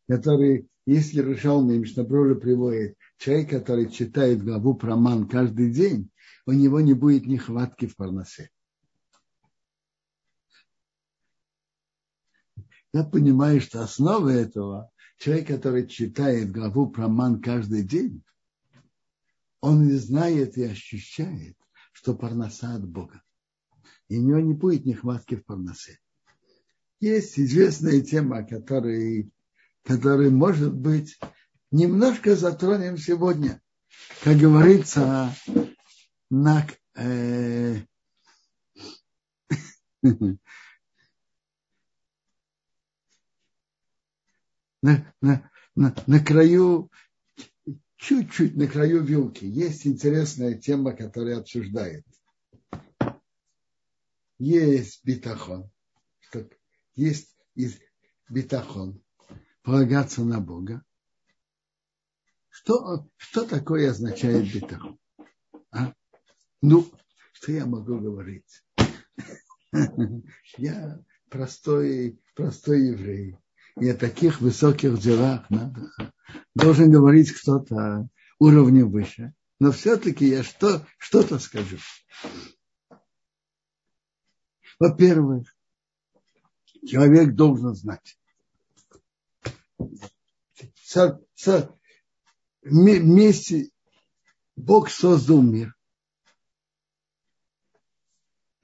который, 0.06 0.68
если 0.84 1.18
Ярушалми 1.18 1.74
и 1.74 1.78
Мишнаброра 1.78 2.34
приводит, 2.34 2.98
человек, 3.16 3.48
который 3.48 3.90
читает 3.90 4.44
главу 4.44 4.74
про 4.74 4.94
ман 4.94 5.26
каждый 5.26 5.72
день, 5.72 6.10
у 6.44 6.52
него 6.52 6.80
не 6.80 6.92
будет 6.92 7.26
нехватки 7.26 7.86
в 7.86 7.96
парносе. 7.96 8.50
Я 12.92 13.04
понимаю, 13.04 13.60
что 13.62 13.82
основа 13.82 14.28
этого, 14.28 14.90
человек, 15.16 15.46
который 15.46 15.86
читает 15.86 16.52
главу 16.52 16.90
про 16.90 17.08
ман 17.08 17.40
каждый 17.40 17.84
день, 17.84 18.22
он 19.62 19.88
и 19.88 19.92
знает 19.92 20.58
и 20.58 20.64
ощущает, 20.64 21.56
что 21.92 22.14
парноса 22.14 22.74
от 22.74 22.86
Бога. 22.86 23.22
И 24.08 24.18
у 24.18 24.22
него 24.22 24.40
не 24.40 24.52
будет 24.52 24.84
нехватки 24.84 25.36
в 25.36 25.44
парносе. 25.46 26.00
Есть 27.00 27.38
известная 27.38 28.00
тема, 28.02 28.44
которая, 28.44 29.28
которая 29.84 30.30
может 30.30 30.74
быть, 30.74 31.18
немножко 31.70 32.36
затронем 32.36 32.98
сегодня. 32.98 33.60
Как 34.22 34.36
говорится, 34.36 35.34
на, 36.28 36.66
э, 36.94 37.80
на, 40.02 40.34
на, 44.82 45.50
на, 45.74 45.94
на 46.06 46.20
краю 46.20 46.90
чуть-чуть 47.96 48.56
на 48.56 48.66
краю 48.66 49.02
вилки 49.02 49.44
есть 49.44 49.86
интересная 49.86 50.54
тема, 50.54 50.92
которая 50.92 51.38
обсуждает. 51.38 52.04
Есть 54.38 55.04
битахон, 55.04 55.70
есть 56.94 57.36
из 57.54 57.78
битахон, 58.28 59.02
полагаться 59.62 60.22
на 60.22 60.40
Бога. 60.40 60.84
Что, 62.48 63.08
что 63.16 63.46
такое 63.46 63.90
означает 63.90 64.52
битахон? 64.52 64.98
А? 65.70 65.94
Ну, 66.62 66.90
что 67.32 67.52
я 67.52 67.66
могу 67.66 67.98
говорить? 67.98 68.62
Я 70.56 71.00
простой, 71.28 72.20
простой 72.34 72.88
еврей. 72.88 73.36
И 73.78 73.88
о 73.88 73.96
таких 73.96 74.40
высоких 74.40 74.98
делах 74.98 75.48
надо 75.48 75.90
должен 76.54 76.90
говорить 76.90 77.32
кто-то 77.32 78.08
уровня 78.38 78.84
выше. 78.84 79.32
Но 79.58 79.72
все-таки 79.72 80.26
я 80.26 80.42
что, 80.42 80.86
что-то 80.98 81.38
скажу. 81.38 81.78
Во-первых, 84.78 85.54
человек 86.86 87.34
должен 87.34 87.74
знать. 87.74 88.18
Со, 90.82 91.20
со, 91.34 91.76
вместе 92.62 93.70
Бог 94.56 94.90
создал 94.90 95.42
мир. 95.42 95.74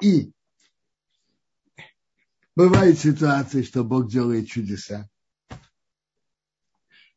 И 0.03 0.33
бывают 2.55 2.99
ситуации, 2.99 3.63
что 3.63 3.85
Бог 3.85 4.11
делает 4.11 4.49
чудеса 4.49 5.09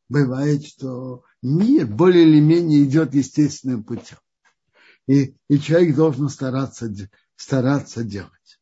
бывает, 0.10 0.66
что 0.66 1.24
мир 1.42 1.88
более 1.88 2.24
или 2.24 2.40
менее 2.42 2.84
идет 2.84 3.14
естественным 3.14 3.84
путем. 3.84 4.18
И, 5.08 5.36
и 5.48 5.60
человек 5.60 5.96
должен 5.96 6.30
стараться, 6.30 6.92
стараться 7.36 8.04
делать. 8.04 8.59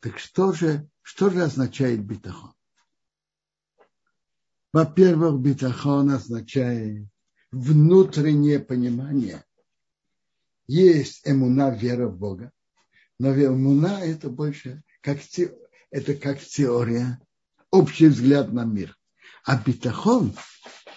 Так 0.00 0.18
что 0.18 0.52
же, 0.52 0.88
что 1.02 1.30
же 1.30 1.42
означает 1.42 2.02
битахон? 2.04 2.52
Во-первых, 4.72 5.40
битахон 5.40 6.10
означает 6.10 7.06
внутреннее 7.50 8.60
понимание. 8.60 9.44
Есть 10.66 11.22
эмуна, 11.24 11.70
вера 11.70 12.08
в 12.08 12.16
Бога. 12.16 12.52
Но 13.18 13.34
эмуна 13.34 14.00
это 14.04 14.30
больше 14.30 14.82
как, 15.02 15.18
это 15.90 16.14
как 16.14 16.40
теория, 16.40 17.20
общий 17.70 18.06
взгляд 18.06 18.52
на 18.52 18.64
мир. 18.64 18.96
А 19.44 19.56
битахон 19.60 20.34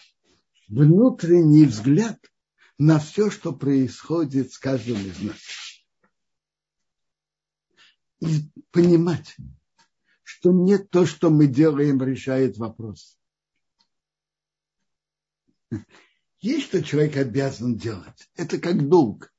–внутренний 0.67 1.65
взгляд 1.65 2.19
на 2.77 2.99
все, 2.99 3.29
что 3.29 3.53
происходит 3.53 4.51
с 4.53 4.57
каждым 4.57 4.97
из 5.05 5.19
нас. 5.19 5.62
Понимать, 8.71 9.35
что 10.23 10.51
не 10.51 10.77
то, 10.77 11.05
что 11.05 11.29
мы 11.29 11.47
делаем, 11.47 12.01
решает 12.01 12.57
вопрос. 12.57 13.17
Есть, 16.39 16.67
что 16.67 16.83
человек 16.83 17.17
обязан 17.17 17.77
делать. 17.77 18.29
Это 18.35 18.59
как 18.59 18.87
долг. 18.87 19.33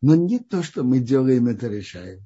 Но 0.00 0.14
не 0.14 0.38
то, 0.38 0.62
что 0.62 0.82
мы 0.82 1.00
делаем, 1.00 1.46
это 1.46 1.68
решает. 1.68 2.20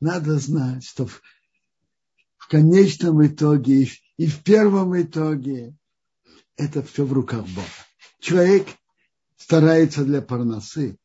Надо 0.00 0.38
знать, 0.38 0.84
что 0.84 1.08
конечном 2.52 3.26
итоге 3.26 3.88
и 4.18 4.26
в 4.26 4.42
первом 4.42 5.00
итоге 5.00 5.74
это 6.56 6.82
все 6.82 7.06
в 7.06 7.12
руках 7.14 7.46
Бога. 7.46 7.66
Человек 8.20 8.66
старается 9.38 10.04
для 10.04 10.20
парносы, 10.20 10.98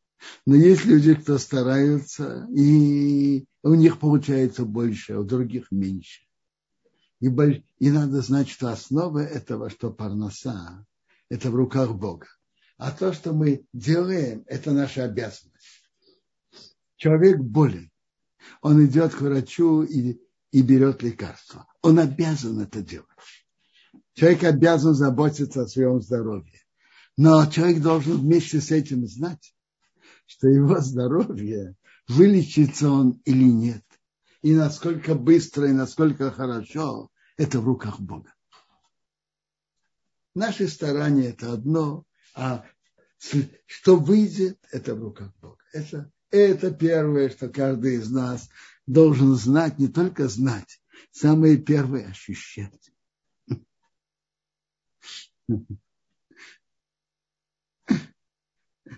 но 0.45 0.55
есть 0.55 0.85
люди, 0.85 1.13
кто 1.15 1.37
стараются, 1.37 2.47
и 2.53 3.45
у 3.63 3.73
них 3.73 3.99
получается 3.99 4.65
больше, 4.65 5.13
а 5.13 5.19
у 5.19 5.23
других 5.23 5.71
меньше. 5.71 6.21
И, 7.19 7.27
и 7.27 7.91
надо 7.91 8.21
знать, 8.21 8.49
что 8.49 8.71
основа 8.71 9.19
этого, 9.19 9.69
что 9.69 9.91
парноса, 9.91 10.85
это 11.29 11.51
в 11.51 11.55
руках 11.55 11.95
Бога. 11.95 12.27
А 12.77 12.91
то, 12.91 13.13
что 13.13 13.33
мы 13.33 13.65
делаем, 13.73 14.43
это 14.47 14.71
наша 14.71 15.05
обязанность. 15.05 15.83
Человек 16.95 17.39
болен. 17.39 17.91
Он 18.61 18.85
идет 18.85 19.13
к 19.13 19.21
врачу 19.21 19.83
и 19.83 20.19
и 20.51 20.61
берет 20.61 21.03
лекарство. 21.03 21.67
Он 21.81 21.99
обязан 21.99 22.59
это 22.61 22.81
делать. 22.81 23.07
Человек 24.13 24.43
обязан 24.43 24.93
заботиться 24.93 25.61
о 25.61 25.67
своем 25.67 26.01
здоровье. 26.01 26.59
Но 27.17 27.45
человек 27.47 27.81
должен 27.81 28.17
вместе 28.17 28.61
с 28.61 28.71
этим 28.71 29.05
знать, 29.07 29.53
что 30.27 30.47
его 30.47 30.79
здоровье, 30.79 31.75
вылечится 32.07 32.91
он 32.91 33.21
или 33.25 33.45
нет. 33.45 33.83
И 34.43 34.53
насколько 34.53 35.15
быстро 35.15 35.67
и 35.67 35.71
насколько 35.71 36.31
хорошо, 36.31 37.09
это 37.37 37.59
в 37.59 37.65
руках 37.65 37.99
Бога. 37.99 38.33
Наши 40.35 40.67
старания 40.67 41.29
это 41.29 41.53
одно, 41.53 42.05
а 42.35 42.63
что 43.65 43.97
выйдет, 43.97 44.59
это 44.71 44.93
в 44.93 45.01
руках 45.01 45.33
Бога. 45.41 45.57
Это, 45.73 46.11
это 46.29 46.71
первое, 46.71 47.29
что 47.29 47.49
каждый 47.49 47.95
из 47.95 48.11
нас 48.11 48.49
должен 48.85 49.33
знать, 49.35 49.79
не 49.79 49.87
только 49.87 50.27
знать, 50.27 50.81
самое 51.11 51.57
первое 51.57 52.09
ощущать. 52.09 52.91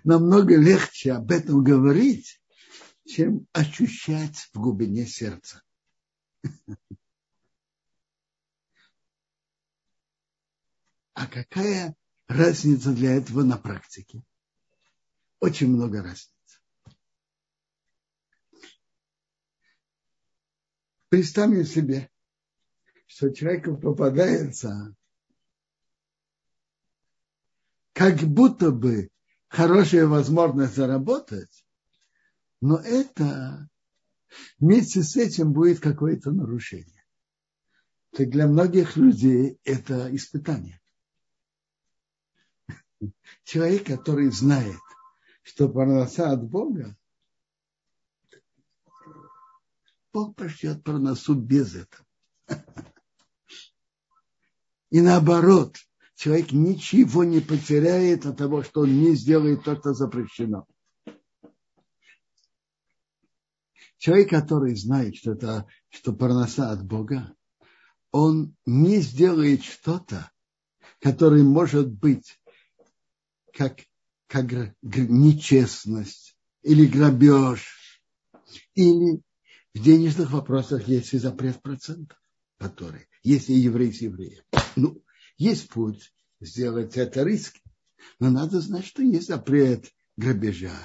Намного 0.04 0.56
легче 0.56 1.14
об 1.14 1.32
этом 1.32 1.64
говорить, 1.64 2.42
чем 3.06 3.48
ощущать 3.54 4.50
в 4.54 4.60
глубине 4.60 5.06
сердца. 5.06 5.64
А 11.14 11.28
какая 11.28 11.96
разница 12.28 12.94
для 12.94 13.16
этого 13.16 13.44
на 13.44 13.58
практике? 13.58 14.24
Очень 15.40 15.70
много 15.70 16.02
разниц. 16.02 16.30
Представим 21.10 21.66
себе, 21.66 22.10
что 23.08 23.34
человеку 23.34 23.76
попадается 23.76 24.96
как 27.94 28.20
будто 28.20 28.72
бы 28.72 29.10
хорошая 29.50 30.06
возможность 30.06 30.76
заработать, 30.76 31.66
но 32.62 32.78
это 32.78 33.68
вместе 34.60 35.04
с 35.04 35.18
этим 35.18 35.52
будет 35.52 35.80
какое-то 35.80 36.32
нарушение. 36.32 37.04
Так 38.12 38.30
для 38.30 38.48
многих 38.48 38.96
людей 38.96 39.60
это 39.64 40.16
испытание. 40.16 40.80
Человек, 43.44 43.88
который 43.88 44.30
знает, 44.30 44.80
что 45.42 45.70
парноса 45.70 46.32
от 46.32 46.44
Бога, 46.44 46.96
Бог 50.12 50.36
пошлет 50.36 50.84
парносу 50.84 51.36
без 51.36 51.76
этого. 51.76 52.06
И 54.90 55.02
наоборот, 55.02 55.78
человек 56.20 56.52
ничего 56.52 57.24
не 57.24 57.40
потеряет 57.40 58.26
от 58.26 58.38
того, 58.38 58.62
что 58.62 58.82
он 58.82 59.02
не 59.02 59.16
сделает 59.16 59.64
то, 59.64 59.78
что 59.78 59.94
запрещено. 59.94 60.68
Человек, 63.98 64.30
который 64.30 64.76
знает, 64.76 65.16
что 65.16 65.32
это 65.32 65.66
что 65.88 66.12
парноса 66.12 66.72
от 66.72 66.86
Бога, 66.86 67.34
он 68.12 68.54
не 68.66 68.98
сделает 69.00 69.64
что-то, 69.64 70.30
которое 71.00 71.44
может 71.44 71.90
быть 71.90 72.38
как, 73.54 73.80
как 74.28 74.52
нечестность 74.84 76.38
или 76.64 76.86
грабеж, 76.86 78.04
или 78.76 79.22
в 79.74 79.80
денежных 79.82 80.32
вопросах 80.32 80.86
есть 80.90 81.14
и 81.14 81.18
запрет 81.18 81.62
процентов, 81.62 82.22
который, 82.58 83.08
если 83.24 83.54
еврей 83.54 83.94
с 83.94 84.02
евреем. 84.02 84.44
Ну, 84.76 85.02
есть 85.40 85.70
путь 85.70 86.14
сделать 86.42 86.98
это 86.98 87.24
риски, 87.24 87.62
но 88.20 88.30
надо 88.30 88.62
знать, 88.62 88.86
что 88.86 89.02
есть 89.02 89.28
запрет 89.28 89.92
грабежа, 90.18 90.78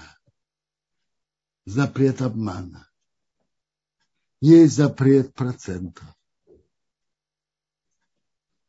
запрет 1.66 2.22
обмана, 2.22 2.88
есть 4.40 4.74
запрет 4.74 5.34
процентов. 5.34 6.06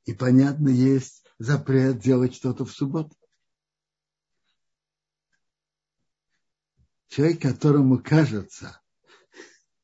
И 0.06 0.14
понятно, 0.14 0.70
есть 0.70 1.24
запрет 1.38 2.00
делать 2.00 2.36
что-то 2.36 2.66
в 2.66 2.72
субботу. 2.72 3.16
Человек, 7.08 7.42
которому 7.42 8.02
кажется, 8.02 8.82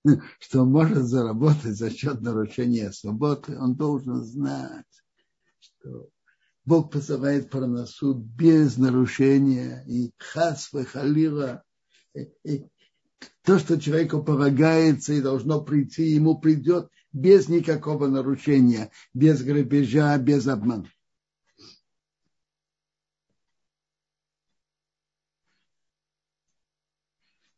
что 0.39 0.65
может 0.65 1.05
заработать 1.05 1.77
за 1.77 1.91
счет 1.91 2.21
нарушения 2.21 2.91
свободы, 2.91 3.57
он 3.57 3.75
должен 3.75 4.23
знать, 4.23 4.85
Бог 6.63 6.91
посылает 6.91 7.49
проносу 7.49 8.13
без 8.13 8.77
нарушения 8.77 9.83
и 9.87 10.13
хасвы 10.17 10.85
халила. 10.85 11.63
То, 13.43 13.59
что 13.59 13.79
человеку 13.79 14.23
полагается 14.23 15.13
и 15.13 15.21
должно 15.21 15.61
прийти, 15.61 16.03
ему 16.03 16.39
придет 16.39 16.89
без 17.11 17.49
никакого 17.49 18.07
нарушения, 18.07 18.91
без 19.13 19.43
грабежа, 19.43 20.17
без 20.17 20.47
обмана. 20.47 20.89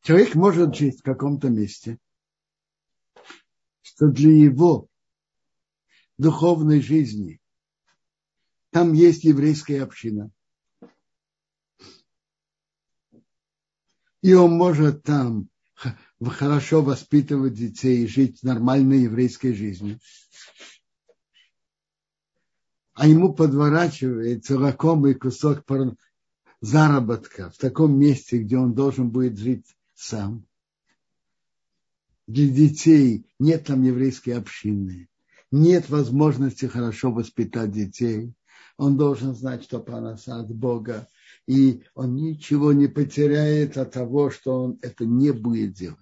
Человек 0.02 0.36
может 0.36 0.76
жить 0.76 1.00
в 1.00 1.04
каком-то 1.04 1.50
месте, 1.50 1.98
что 3.82 4.08
для 4.08 4.32
его 4.32 4.88
духовной 6.18 6.82
жизни 6.82 7.40
там 8.74 8.94
есть 8.94 9.24
еврейская 9.24 9.84
община. 9.84 10.32
И 14.22 14.34
он 14.34 14.54
может 14.54 15.04
там 15.04 15.48
хорошо 16.26 16.82
воспитывать 16.82 17.54
детей 17.54 18.04
и 18.04 18.08
жить 18.08 18.42
нормальной 18.42 19.02
еврейской 19.02 19.54
жизнью. 19.54 20.00
А 22.94 23.08
ему 23.08 23.34
подворачивается 23.34 24.58
лакомый 24.58 25.14
кусок 25.14 25.64
заработка 26.62 27.52
в 27.52 27.58
таком 27.58 28.00
месте, 28.00 28.40
где 28.40 28.58
он 28.58 28.74
должен 28.74 29.10
будет 29.10 29.38
жить 29.38 29.68
сам. 29.94 30.48
Для 32.26 32.48
детей 32.48 33.28
нет 33.38 33.68
там 33.68 33.84
еврейской 33.84 34.32
общины, 34.32 35.10
нет 35.52 35.90
возможности 35.90 36.66
хорошо 36.66 37.12
воспитать 37.12 37.72
детей 37.72 38.34
он 38.78 38.98
должен 38.98 39.36
знать, 39.36 39.64
что 39.64 39.80
паноса 39.80 40.40
от 40.40 40.54
Бога, 40.54 41.08
и 41.48 41.84
он 41.94 42.16
ничего 42.16 42.74
не 42.74 42.88
потеряет 42.88 43.78
от 43.78 43.92
того, 43.92 44.30
что 44.30 44.64
он 44.64 44.80
это 44.82 45.06
не 45.06 45.32
будет 45.32 45.74
делать. 45.74 46.00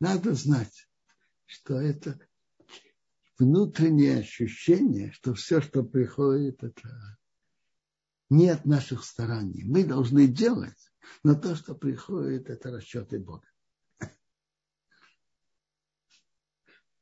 Надо 0.00 0.34
знать, 0.34 0.88
что 1.46 1.80
это 1.80 2.18
внутреннее 3.38 4.18
ощущение, 4.18 5.12
что 5.12 5.34
все, 5.34 5.60
что 5.60 5.84
приходит, 5.84 6.62
это 6.64 7.18
не 8.32 8.48
от 8.48 8.64
наших 8.64 9.04
стараний. 9.04 9.62
Мы 9.62 9.84
должны 9.84 10.26
делать, 10.26 10.90
но 11.22 11.34
то, 11.34 11.54
что 11.54 11.74
приходит, 11.74 12.48
это 12.48 12.70
расчеты 12.70 13.18
Бога. 13.18 13.46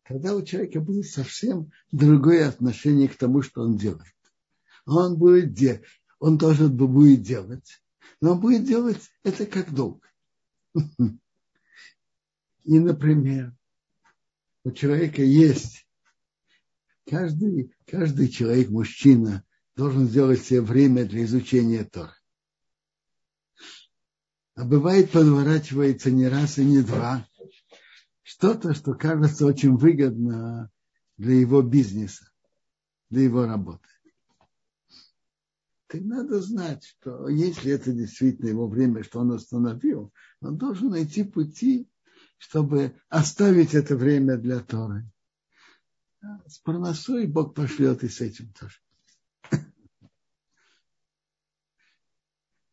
Когда 0.02 0.34
у 0.34 0.42
человека 0.42 0.80
будет 0.80 1.06
совсем 1.06 1.70
другое 1.92 2.48
отношение 2.48 3.08
к 3.08 3.14
тому, 3.14 3.42
что 3.42 3.62
он 3.62 3.76
делает. 3.76 4.12
Он 4.84 5.16
будет 5.16 5.52
делать, 5.52 5.84
он 6.18 6.36
должен 6.36 6.76
будет 6.76 7.22
делать, 7.22 7.80
но 8.20 8.32
он 8.32 8.40
будет 8.40 8.64
делать 8.64 9.00
это 9.22 9.46
как 9.46 9.72
долг. 9.72 10.04
И, 12.64 12.78
например, 12.78 13.54
у 14.64 14.72
человека 14.72 15.22
есть 15.22 15.86
каждый, 17.08 17.72
каждый 17.86 18.28
человек, 18.28 18.68
мужчина, 18.70 19.44
должен 19.76 20.06
сделать 20.06 20.42
себе 20.42 20.60
время 20.60 21.04
для 21.04 21.24
изучения 21.24 21.84
Тора. 21.84 22.14
А 24.54 24.64
бывает, 24.64 25.10
подворачивается 25.10 26.10
не 26.10 26.28
раз 26.28 26.58
и 26.58 26.64
не 26.64 26.82
два. 26.82 27.26
Что-то, 28.22 28.74
что 28.74 28.94
кажется 28.94 29.46
очень 29.46 29.76
выгодно 29.76 30.70
для 31.16 31.34
его 31.34 31.62
бизнеса, 31.62 32.30
для 33.08 33.22
его 33.22 33.46
работы. 33.46 33.88
Так 35.86 36.02
надо 36.02 36.40
знать, 36.40 36.84
что 36.84 37.28
если 37.28 37.72
это 37.72 37.92
действительно 37.92 38.48
его 38.48 38.68
время, 38.68 39.02
что 39.02 39.20
он 39.20 39.32
остановил, 39.32 40.12
он 40.40 40.56
должен 40.56 40.90
найти 40.90 41.24
пути, 41.24 41.88
чтобы 42.38 42.94
оставить 43.08 43.74
это 43.74 43.96
время 43.96 44.36
для 44.36 44.60
Торы. 44.60 45.10
С 46.46 46.58
парносой 46.58 47.26
Бог 47.26 47.54
пошлет 47.54 48.04
и 48.04 48.08
с 48.08 48.20
этим 48.20 48.52
тоже. 48.52 48.76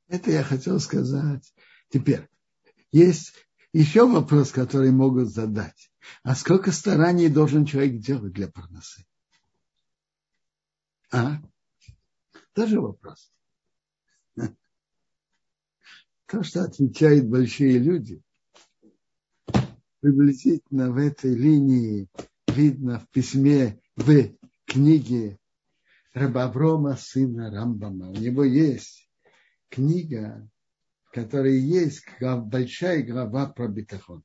Это 0.07 0.31
я 0.31 0.43
хотел 0.43 0.79
сказать. 0.79 1.53
Теперь, 1.89 2.27
есть 2.91 3.33
еще 3.73 4.07
вопрос, 4.07 4.51
который 4.51 4.91
могут 4.91 5.29
задать. 5.29 5.91
А 6.23 6.35
сколько 6.35 6.71
стараний 6.71 7.29
должен 7.29 7.65
человек 7.65 7.99
делать 7.99 8.33
для 8.33 8.47
парносы? 8.47 9.05
А? 11.11 11.41
Тоже 12.53 12.79
вопрос. 12.79 13.31
То, 16.25 16.43
что 16.43 16.63
отвечают 16.63 17.25
большие 17.25 17.77
люди, 17.77 18.21
приблизительно 19.99 20.91
в 20.91 20.97
этой 20.97 21.33
линии 21.33 22.07
видно 22.47 22.99
в 22.99 23.09
письме 23.09 23.79
в 23.95 24.31
книге 24.65 25.37
Рабаврома, 26.13 26.95
сына 26.95 27.51
Рамбама. 27.51 28.09
У 28.09 28.15
него 28.15 28.43
есть 28.43 29.06
книга, 29.69 30.49
которой 31.11 31.59
есть 31.59 32.05
большая 32.21 33.03
глава 33.03 33.47
про 33.47 33.67
бетахон. 33.67 34.23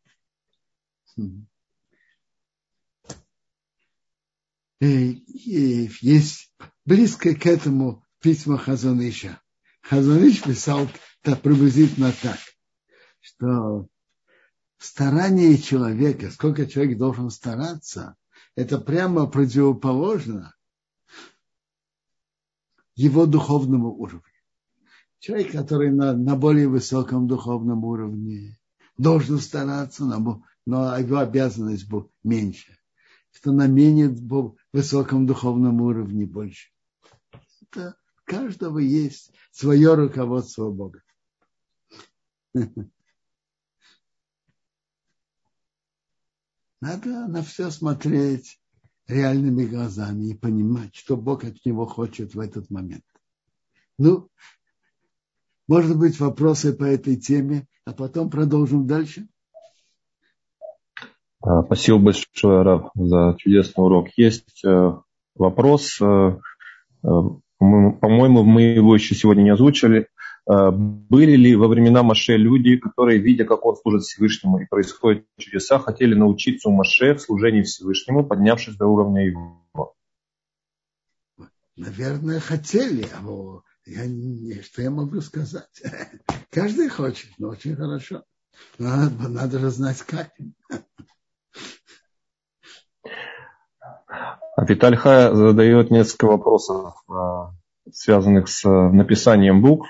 Есть 4.81 6.55
близко 6.85 7.35
к 7.35 7.47
этому 7.47 8.05
письма 8.21 8.59
Хазаныша. 8.59 9.41
Хазаныш 9.83 10.43
писал 10.43 10.89
так, 11.23 11.41
приблизительно 11.41 12.13
так, 12.23 12.39
что 13.21 13.89
старание 14.79 15.59
человека, 15.59 16.31
сколько 16.31 16.67
человек 16.67 16.99
должен 16.99 17.31
стараться, 17.31 18.17
это 18.55 18.79
прямо 18.79 19.27
противоположно 19.27 20.55
его 22.95 23.27
духовному 23.27 23.93
уровню. 23.93 24.23
Человек, 25.23 25.53
который 25.53 25.91
на, 25.93 26.15
на 26.15 26.35
более 26.35 26.67
высоком 26.67 27.29
духовном 27.29 27.85
уровне, 27.85 28.59
должен 28.99 29.39
стараться, 29.39 30.05
но, 30.05 30.43
но 30.67 30.99
его 30.99 31.19
обязанность 31.19 31.89
будет 31.89 32.11
меньше. 32.25 32.77
Что 33.31 33.53
на 33.53 33.69
менее 33.69 34.09
высоком 34.73 35.25
духовном 35.29 35.81
уровне 35.81 36.27
больше. 36.27 36.71
Это 37.61 37.97
у 38.19 38.23
каждого 38.25 38.81
есть 38.81 39.33
свое 39.53 39.95
руководство 39.95 40.73
Бога. 40.73 41.05
Надо 46.81 47.29
на 47.29 47.45
все 47.45 47.71
смотреть 47.71 48.61
реальными 49.07 49.67
глазами 49.67 50.31
и 50.31 50.35
понимать, 50.37 50.97
что 50.97 51.17
Бог 51.17 51.45
от 51.45 51.65
него 51.65 51.87
хочет 51.87 52.35
в 52.35 52.41
этот 52.41 52.71
момент. 52.71 53.05
Ну, 53.99 54.29
может 55.73 55.99
быть, 55.99 56.21
вопросы 56.21 56.75
по 56.75 56.85
этой 56.85 57.17
теме, 57.17 57.67
а 57.87 57.95
потом 57.95 58.29
продолжим 58.29 58.87
дальше. 58.87 59.27
Спасибо 61.41 61.99
большое, 61.99 62.63
Рав, 62.63 62.91
за 62.95 63.37
чудесный 63.39 63.83
урок. 63.83 64.09
Есть 64.19 64.63
э, 64.67 64.93
вопрос, 65.35 65.99
э, 65.99 66.05
э, 66.05 67.09
по-моему, 67.59 68.43
мы 68.43 68.63
его 68.63 68.95
еще 68.95 69.15
сегодня 69.15 69.45
не 69.45 69.51
озвучили. 69.51 70.09
Были 70.45 71.37
ли 71.37 71.57
во 71.57 71.69
времена 71.69 72.03
Маше 72.03 72.37
люди, 72.37 72.77
которые, 72.77 73.21
видя, 73.21 73.45
как 73.45 73.65
он 73.65 73.77
служит 73.77 74.03
Всевышнему 74.03 74.59
и 74.59 74.67
происходят 74.67 75.25
чудеса, 75.39 75.79
хотели 75.79 76.15
научиться 76.15 76.69
у 76.69 76.73
Маше 76.73 77.15
в 77.15 77.23
служении 77.23 77.63
Всевышнему, 77.63 78.27
поднявшись 78.27 78.77
до 78.77 78.87
уровня 78.87 79.25
его? 79.25 79.95
Наверное, 81.77 82.41
хотели, 82.41 83.07
а 83.15 83.23
я 83.87 84.07
не, 84.07 84.62
что 84.62 84.83
я 84.83 84.90
могу 84.90 85.21
сказать? 85.21 85.83
Каждый 86.51 86.88
хочет, 86.88 87.31
но 87.38 87.49
очень 87.49 87.77
хорошо. 87.77 88.25
Надо, 88.79 89.29
надо 89.29 89.59
же 89.59 89.71
знать, 89.71 90.03
как. 90.03 90.31
А 94.57 94.64
Виталь 94.64 94.97
Хая 94.97 95.35
задает 95.35 95.90
несколько 95.90 96.27
вопросов, 96.27 96.95
а, 97.09 97.53
связанных 97.90 98.49
с 98.49 98.68
написанием 98.68 99.62
букв. 99.62 99.88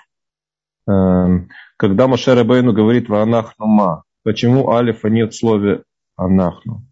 Эм, 0.87 1.51
когда 1.77 2.07
Машер 2.07 2.37
Рабейну 2.37 2.73
говорит 2.73 3.09
«Ваанахну 3.09 3.67
ма», 3.67 4.05
почему 4.23 4.71
алифа 4.71 5.09
нет 5.09 5.33
в 5.35 5.39
слове 5.39 5.83
«анахну»? 6.17 6.87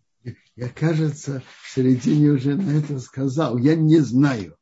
Я, 0.56 0.68
кажется, 0.68 1.42
в 1.62 1.70
середине 1.70 2.30
уже 2.30 2.54
на 2.54 2.70
это 2.78 2.98
сказал. 2.98 3.56
Я 3.56 3.76
не 3.76 3.98
знаю. 4.00 4.56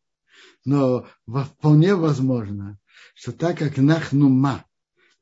Но 0.65 1.07
вполне 1.27 1.95
возможно, 1.95 2.79
что 3.15 3.33
так 3.33 3.59
как 3.59 3.77
Нахнума 3.79 4.65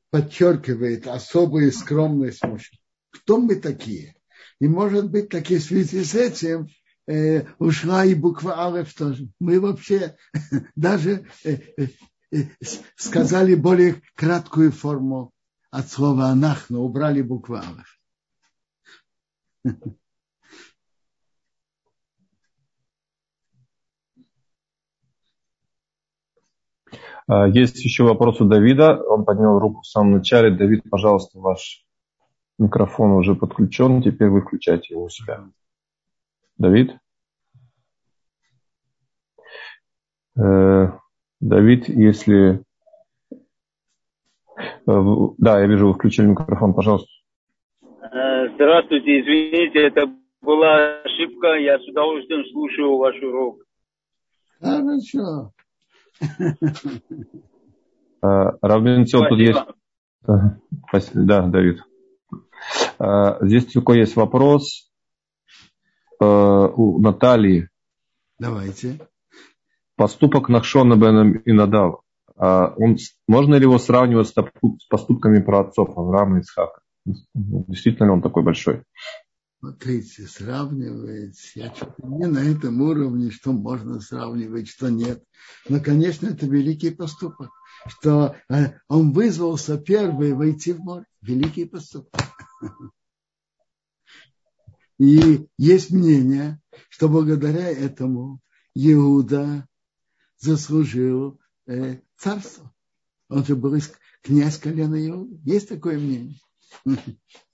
подчеркивает 0.09 1.07
особую 1.07 1.71
скромность 1.71 2.43
мужчин, 2.43 2.79
кто 3.11 3.37
мы 3.37 3.55
такие? 3.55 4.15
И 4.59 4.67
может 4.67 5.09
быть, 5.09 5.29
такие 5.29 5.59
в 5.59 5.63
связи 5.63 6.03
с 6.03 6.15
этим 6.15 6.67
э, 7.07 7.45
ушла 7.59 8.05
и 8.05 8.15
буква 8.15 8.65
Алеф 8.65 8.93
тоже. 8.93 9.29
Мы 9.39 9.59
вообще 9.59 10.17
даже 10.75 11.27
э, 11.43 11.57
э, 11.77 11.87
э, 12.31 12.43
сказали 12.95 13.55
более 13.55 14.01
краткую 14.15 14.71
форму 14.71 15.31
от 15.69 15.89
слова 15.89 16.29
анах, 16.29 16.69
но 16.69 16.83
убрали 16.83 17.21
букву 17.21 17.55
Алеф. 17.55 17.99
есть 27.29 27.83
еще 27.83 28.03
вопрос 28.03 28.39
у 28.41 28.45
Давида. 28.45 29.03
Он 29.03 29.25
поднял 29.25 29.59
руку 29.59 29.81
в 29.81 29.87
самом 29.87 30.13
начале. 30.13 30.51
Давид, 30.51 30.83
пожалуйста, 30.89 31.39
ваш 31.39 31.85
микрофон 32.57 33.11
уже 33.11 33.35
подключен. 33.35 34.01
Теперь 34.01 34.29
вы 34.29 34.41
включайте 34.41 34.93
его 34.93 35.05
у 35.05 35.09
себя. 35.09 35.45
Давид? 36.57 36.97
Э, 40.37 40.91
Давид, 41.39 41.89
если... 41.89 42.63
Э, 44.59 45.01
да, 45.37 45.59
я 45.59 45.67
вижу, 45.67 45.87
вы 45.87 45.93
включили 45.93 46.27
микрофон, 46.27 46.73
пожалуйста. 46.73 47.09
Э, 47.81 48.53
здравствуйте, 48.55 49.21
извините, 49.21 49.87
это 49.87 50.07
была 50.41 51.01
ошибка. 51.01 51.55
Я 51.55 51.79
с 51.79 51.87
удовольствием 51.87 52.45
слушаю 52.51 52.97
ваш 52.97 53.15
урок. 53.21 53.63
Хорошо. 54.59 55.51
Равненцел 58.21 59.21
тут 59.29 59.39
есть. 59.39 59.59
Да, 61.13 61.47
Давид. 61.47 61.83
Здесь 63.41 63.65
такой 63.73 63.99
есть 63.99 64.15
вопрос 64.15 64.91
у 66.19 66.99
Натальи. 66.99 67.69
Давайте. 68.39 68.99
Поступок 69.95 70.49
Нахшона 70.49 70.95
Бен 70.95 71.41
Инадав. 71.45 72.01
Он, 72.35 72.97
можно 73.27 73.55
ли 73.55 73.63
его 73.63 73.77
сравнивать 73.79 74.27
с 74.27 74.33
поступками 74.89 75.41
про 75.41 75.61
отцов 75.61 75.97
Авраама 75.97 76.37
и 76.37 76.41
Исхака? 76.41 76.81
Действительно 77.33 78.05
ли 78.07 78.11
он 78.11 78.21
такой 78.21 78.43
большой? 78.43 78.83
Смотрите, 79.59 80.27
сравнивать, 80.27 81.51
я 81.55 81.73
что-то 81.73 82.05
не 82.05 82.27
на 82.27 82.37
этом 82.37 82.79
уровне, 82.79 83.31
что 83.31 83.51
можно 83.53 83.99
сравнивать, 83.99 84.67
что 84.67 84.89
нет. 84.89 85.23
Но, 85.67 85.79
конечно, 85.79 86.27
это 86.27 86.45
великий 86.45 86.91
поступок, 86.91 87.49
что 87.87 88.35
э, 88.49 88.73
он 88.87 89.13
вызвался 89.13 89.79
первый 89.79 90.33
войти 90.33 90.73
в 90.73 90.79
море. 90.81 91.05
Великий 91.21 91.65
поступок. 91.65 92.21
И 94.99 95.47
есть 95.57 95.89
мнение, 95.89 96.61
что 96.89 97.09
благодаря 97.09 97.67
этому 97.71 98.41
Иуда 98.75 99.67
заслужил 100.37 101.39
э, 101.65 102.01
царство. 102.15 102.71
Он 103.27 103.43
же 103.43 103.55
был 103.55 103.75
князь 104.21 104.59
колена 104.59 105.03
Иуда. 105.07 105.35
Есть 105.45 105.69
такое 105.69 105.97
мнение. 105.97 106.39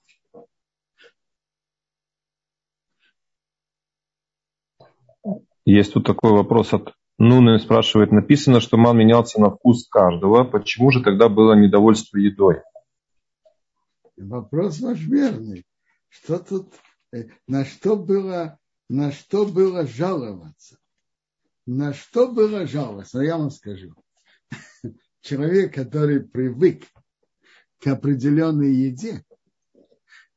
Есть 5.66 5.94
тут 5.94 6.06
такой 6.06 6.32
вопрос 6.32 6.74
от 6.74 6.94
Нуны, 7.18 7.60
спрашивает, 7.60 8.12
написано, 8.12 8.60
что 8.60 8.76
ман 8.76 8.98
менялся 8.98 9.40
на 9.40 9.50
вкус 9.50 9.88
каждого. 9.88 10.44
Почему 10.44 10.92
же 10.92 11.02
тогда 11.02 11.30
было 11.30 11.54
недовольство 11.54 12.18
едой? 12.18 12.62
Вопрос 14.18 14.80
ваш 14.80 15.00
верный. 15.00 15.64
Что 16.10 16.40
тут, 16.40 16.74
э, 17.14 17.30
на 17.48 17.66
что 17.66 17.96
было, 17.96 18.60
на 18.90 19.12
что 19.12 19.46
было 19.46 19.88
жаловаться? 19.88 20.78
На 21.66 21.94
что 21.94 22.32
было 22.32 22.68
жаловаться? 22.68 23.22
Я 23.22 23.38
вам 23.38 23.52
скажу. 23.52 23.94
Человек, 25.22 25.74
который 25.74 26.20
привык 26.20 26.84
к 27.80 27.88
определенной 27.88 28.74
еде, 28.74 29.24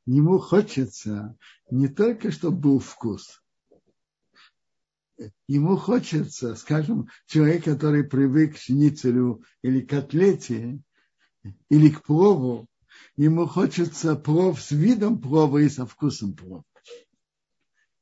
ему 0.05 0.39
хочется 0.39 1.37
не 1.71 1.89
только, 1.89 2.31
чтобы 2.31 2.59
был 2.59 2.79
вкус, 2.79 3.43
ему 5.49 5.77
хочется, 5.77 6.55
скажем, 6.55 7.09
человек, 7.27 7.65
который 7.65 8.05
привык 8.05 8.55
к 8.55 8.59
шницелю 8.59 9.43
или 9.63 9.81
котлете, 9.81 10.81
или 11.69 11.91
к 11.91 12.03
плову, 12.03 12.67
ему 13.17 13.47
хочется 13.47 14.17
плов 14.17 14.61
с 14.61 14.71
видом 14.71 15.21
плова 15.21 15.59
и 15.59 15.69
со 15.69 15.87
вкусом 15.87 16.35
плова. 16.35 16.65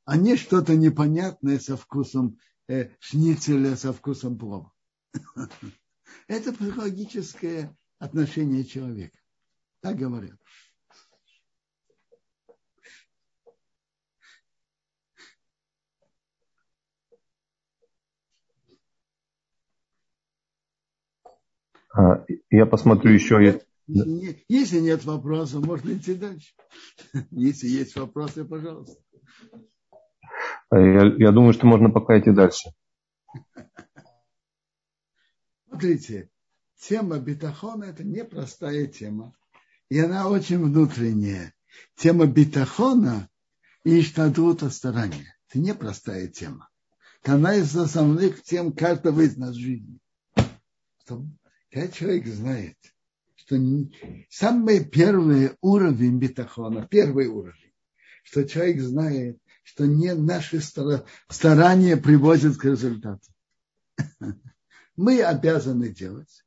А 0.04 0.16
не 0.16 0.36
что-то 0.36 0.76
непонятное 0.76 1.58
со 1.58 1.76
вкусом 1.76 2.38
э, 2.68 2.90
шницеля, 2.98 3.76
со 3.76 3.92
вкусом 3.92 4.38
плова. 4.38 4.72
Это 6.26 6.52
психологическое 6.52 7.76
отношение 7.98 8.64
человека. 8.64 9.18
Так 9.80 9.96
говорят. 9.96 10.38
Я 22.50 22.66
посмотрю 22.66 23.12
еще. 23.12 23.42
Если, 23.86 24.44
если 24.48 24.80
нет 24.80 25.04
вопросов, 25.04 25.64
можно 25.64 25.92
идти 25.92 26.14
дальше. 26.14 26.54
Если 27.30 27.68
есть 27.68 27.96
вопросы, 27.96 28.44
пожалуйста. 28.44 29.00
Я, 30.70 31.14
я 31.18 31.32
думаю, 31.32 31.52
что 31.52 31.66
можно 31.66 31.90
пока 31.90 32.18
идти 32.18 32.30
дальше. 32.30 32.70
Смотрите, 35.68 36.30
тема 36.78 37.18
битахона– 37.18 37.84
это 37.90 38.04
непростая 38.04 38.86
тема. 38.86 39.34
И 39.90 39.98
она 39.98 40.28
очень 40.28 40.58
внутренняя. 40.58 41.52
Тема 41.96 42.26
битахона 42.26 43.28
и 43.84 44.00
штадута 44.00 44.70
старания. 44.70 45.36
Это 45.48 45.58
непростая 45.58 46.28
тема. 46.28 46.70
Это 47.22 47.34
одна 47.34 47.54
из 47.54 47.76
основных 47.76 48.42
тем 48.42 48.72
каждого 48.72 49.20
из 49.20 49.36
нас 49.36 49.54
в 49.56 49.60
жизни. 49.60 49.98
Когда 51.74 51.88
человек 51.88 52.28
знает, 52.28 52.78
что 53.34 53.56
самый 54.30 54.84
первый 54.84 55.56
уровень 55.60 56.20
битахона, 56.20 56.86
первый 56.86 57.26
уровень, 57.26 57.72
что 58.22 58.44
человек 58.44 58.80
знает, 58.80 59.38
что 59.64 59.84
не 59.84 60.14
наши 60.14 60.60
старания 60.60 61.96
приводят 61.96 62.58
к 62.58 62.64
результату. 62.64 63.26
Мы 64.96 65.20
обязаны 65.20 65.88
делать, 65.88 66.44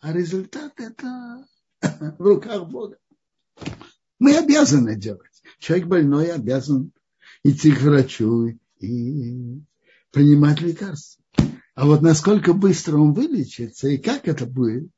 а 0.00 0.12
результат 0.12 0.72
это 0.80 1.46
в 2.18 2.20
руках 2.20 2.68
Бога. 2.68 2.98
Мы 4.18 4.36
обязаны 4.36 4.96
делать. 4.96 5.40
Человек 5.60 5.86
больной 5.86 6.32
обязан 6.32 6.92
идти 7.44 7.70
к 7.70 7.80
врачу 7.80 8.58
и 8.80 9.62
принимать 10.10 10.60
лекарства. 10.62 11.23
А 11.74 11.86
вот 11.86 12.02
насколько 12.02 12.52
быстро 12.52 12.98
он 12.98 13.12
вылечится 13.12 13.88
и 13.88 13.98
как 13.98 14.28
это 14.28 14.46
будет, 14.46 14.88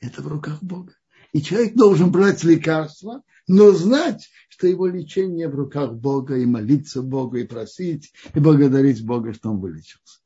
это 0.00 0.22
в 0.22 0.28
руках 0.28 0.62
Бога. 0.62 0.94
И 1.32 1.42
человек 1.42 1.74
должен 1.74 2.10
брать 2.10 2.42
лекарства, 2.44 3.22
но 3.46 3.72
знать, 3.72 4.28
что 4.48 4.66
его 4.66 4.86
лечение 4.86 5.48
в 5.48 5.54
руках 5.54 5.94
Бога, 5.94 6.36
и 6.36 6.46
молиться 6.46 7.02
Богу, 7.02 7.36
и 7.36 7.44
просить, 7.46 8.12
и 8.34 8.40
благодарить 8.40 9.04
Бога, 9.04 9.32
что 9.32 9.50
он 9.50 9.60
вылечился. 9.60 10.20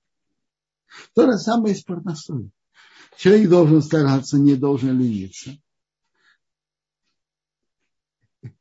То 1.15 1.31
же 1.31 1.39
самое 1.39 1.75
и 1.75 1.79
с 1.79 1.83
парносой. 1.83 2.51
Человек 3.17 3.49
должен 3.49 3.83
стараться, 3.83 4.39
не 4.39 4.57
должен 4.57 4.99
лениться. 4.99 5.57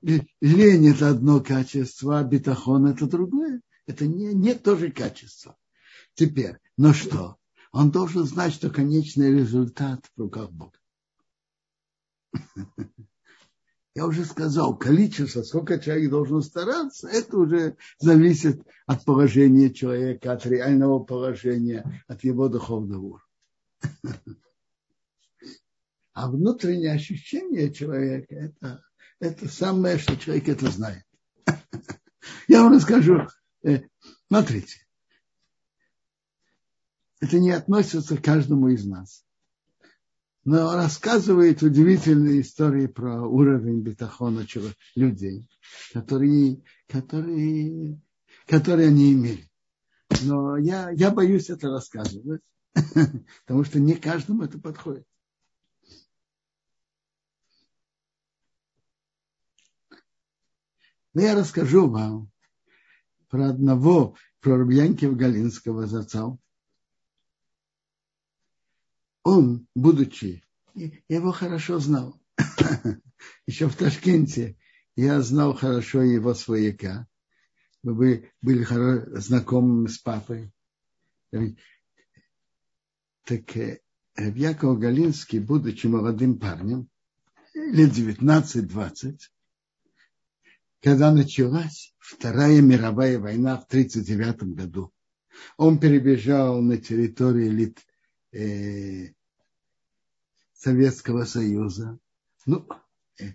Лень– 0.02 0.88
это 0.90 1.10
одно 1.10 1.42
качество, 1.42 2.20
а 2.20 2.24
бетахон– 2.24 2.86
это 2.88 3.08
другое. 3.08 3.62
Это 3.86 4.08
не, 4.08 4.34
не 4.34 4.56
то 4.56 4.76
же 4.78 4.92
качество. 4.92 5.56
Теперь, 6.16 6.58
но 6.78 6.94
что? 6.94 7.38
Он 7.72 7.92
должен 7.92 8.26
знать, 8.26 8.54
что 8.54 8.70
конечный 8.70 9.32
результат 9.32 10.06
в 10.16 10.22
руках 10.22 10.52
Бога. 10.52 10.80
Я 13.96 14.06
уже 14.06 14.26
сказал, 14.26 14.78
количество, 14.78 15.42
сколько 15.42 15.80
человек 15.80 16.10
должен 16.10 16.42
стараться, 16.42 17.08
это 17.08 17.38
уже 17.38 17.78
зависит 17.98 18.62
от 18.86 19.06
положения 19.06 19.74
человека, 19.74 20.34
от 20.34 20.46
реального 20.46 21.00
положения, 21.00 22.04
от 22.08 22.24
его 22.24 22.50
духовного 22.50 23.02
уровня. 23.02 23.22
А 26.18 26.32
внутреннее 26.32 26.94
ощущение 26.94 27.74
человека 27.74 28.36
это, 28.36 28.82
это 29.20 29.50
самое, 29.50 29.98
что 29.98 30.16
человек 30.16 30.48
это 30.48 30.72
знает. 30.72 31.04
Я 32.48 32.64
вам 32.64 32.72
расскажу. 32.72 33.28
Э, 33.64 33.82
смотрите, 34.30 34.85
это 37.20 37.40
не 37.40 37.52
относится 37.52 38.18
к 38.18 38.24
каждому 38.24 38.70
из 38.70 38.86
нас 38.86 39.26
но 40.46 40.76
рассказывает 40.76 41.64
удивительные 41.64 42.42
истории 42.42 42.86
про 42.86 43.24
уровень 43.28 43.82
бетахона 43.82 44.46
людей, 44.94 45.50
которые, 45.92 46.62
которые, 46.88 48.00
которые 48.46 48.90
они 48.90 49.14
имели. 49.14 49.50
Но 50.22 50.56
я, 50.58 50.92
я 50.92 51.10
боюсь 51.10 51.50
это 51.50 51.70
рассказывать, 51.70 52.42
потому 53.46 53.64
что 53.64 53.80
не 53.80 53.96
каждому 53.96 54.44
это 54.44 54.60
подходит. 54.60 55.08
Но 61.16 61.22
я 61.22 61.34
расскажу 61.34 61.90
вам 61.90 62.30
про 63.30 63.50
одного, 63.50 64.16
про 64.42 64.58
Рубьянкива 64.58 65.16
Галинского 65.16 65.88
зацал, 65.88 66.40
он, 69.26 69.68
будучи, 69.76 70.44
я 70.76 70.92
его 71.10 71.32
хорошо 71.32 71.80
знал, 71.80 72.22
еще 73.48 73.68
в 73.68 73.76
Ташкенте 73.76 74.56
я 74.96 75.20
знал 75.22 75.56
хорошо 75.56 76.04
его 76.04 76.36
свояка, 76.36 77.08
мы 77.82 78.32
были 78.42 79.20
знакомы 79.20 79.90
с 79.90 79.98
папой. 79.98 80.54
Так 83.24 83.58
э, 83.58 83.80
Яков 84.16 84.80
Галинский, 84.80 85.40
будучи 85.40 85.88
молодым 85.88 86.40
парнем, 86.40 86.88
лет 87.56 87.92
19-20, 87.92 89.18
когда 90.84 91.12
началась 91.12 91.96
Вторая 91.98 92.62
мировая 92.62 93.18
война 93.18 93.58
в 93.58 93.66
1939 93.66 94.56
году, 94.56 94.94
он 95.58 95.80
перебежал 95.80 96.62
на 96.62 96.78
территорию 96.78 97.52
Лит, 97.52 97.85
э, 98.36 99.14
Советского 100.54 101.26
Союза. 101.26 101.98
Ну, 102.46 102.68
э, 103.20 103.34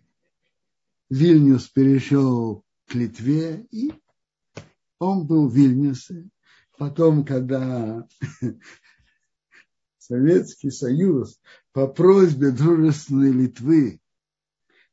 Вильнюс 1.08 1.68
перешел 1.68 2.64
к 2.86 2.94
Литве, 2.94 3.66
и 3.70 3.92
он 4.98 5.26
был 5.26 5.48
в 5.48 5.54
Вильнюсе. 5.54 6.28
Потом, 6.78 7.24
когда 7.24 8.06
Советский 9.98 10.70
Союз 10.70 11.40
по 11.72 11.86
просьбе 11.86 12.50
дружественной 12.50 13.32
Литвы 13.32 14.00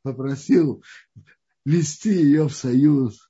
попросил 0.01 0.83
ввести 1.65 2.13
ее 2.13 2.47
в 2.47 2.53
Союз 2.53 3.29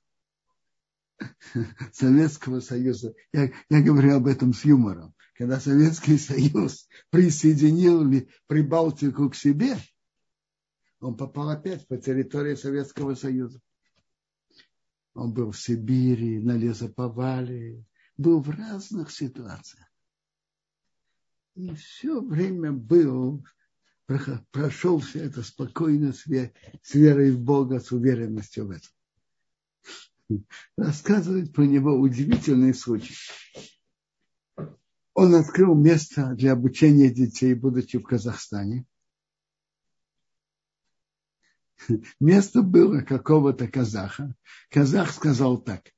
Советского 1.92 2.60
Союза. 2.60 3.14
Я, 3.32 3.50
я 3.68 3.82
говорю 3.82 4.16
об 4.16 4.26
этом 4.26 4.52
с 4.52 4.64
юмором 4.64 5.14
когда 5.38 5.60
Советский 5.60 6.18
Союз 6.18 6.88
присоединил 7.10 8.04
Прибалтику 8.48 9.30
к 9.30 9.36
себе, 9.36 9.78
он 10.98 11.16
попал 11.16 11.50
опять 11.50 11.86
по 11.86 11.96
территории 11.96 12.56
Советского 12.56 13.14
Союза. 13.14 13.60
Он 15.14 15.32
был 15.32 15.52
в 15.52 15.60
Сибири, 15.60 16.40
на 16.40 16.56
лесоповале, 16.56 17.84
был 18.16 18.40
в 18.40 18.50
разных 18.50 19.12
ситуациях. 19.12 19.86
И 21.54 21.72
все 21.76 22.20
время 22.20 22.72
был, 22.72 23.46
прошел 24.50 24.98
все 24.98 25.20
это 25.20 25.44
спокойно, 25.44 26.12
с 26.12 26.26
верой 26.26 27.30
в 27.30 27.40
Бога, 27.40 27.78
с 27.78 27.92
уверенностью 27.92 28.66
в 28.66 28.70
этом. 28.72 30.42
Рассказывает 30.76 31.52
про 31.52 31.62
него 31.62 31.94
удивительный 31.94 32.74
случай 32.74 33.14
он 35.18 35.34
открыл 35.34 35.74
место 35.74 36.36
для 36.36 36.52
обучения 36.52 37.10
детей, 37.10 37.52
будучи 37.52 37.98
в 37.98 38.04
Казахстане. 38.04 38.86
Место 42.20 42.62
было 42.62 43.00
какого-то 43.00 43.66
казаха. 43.66 44.36
Казах 44.70 45.10
сказал 45.10 45.58
так. 45.60 45.92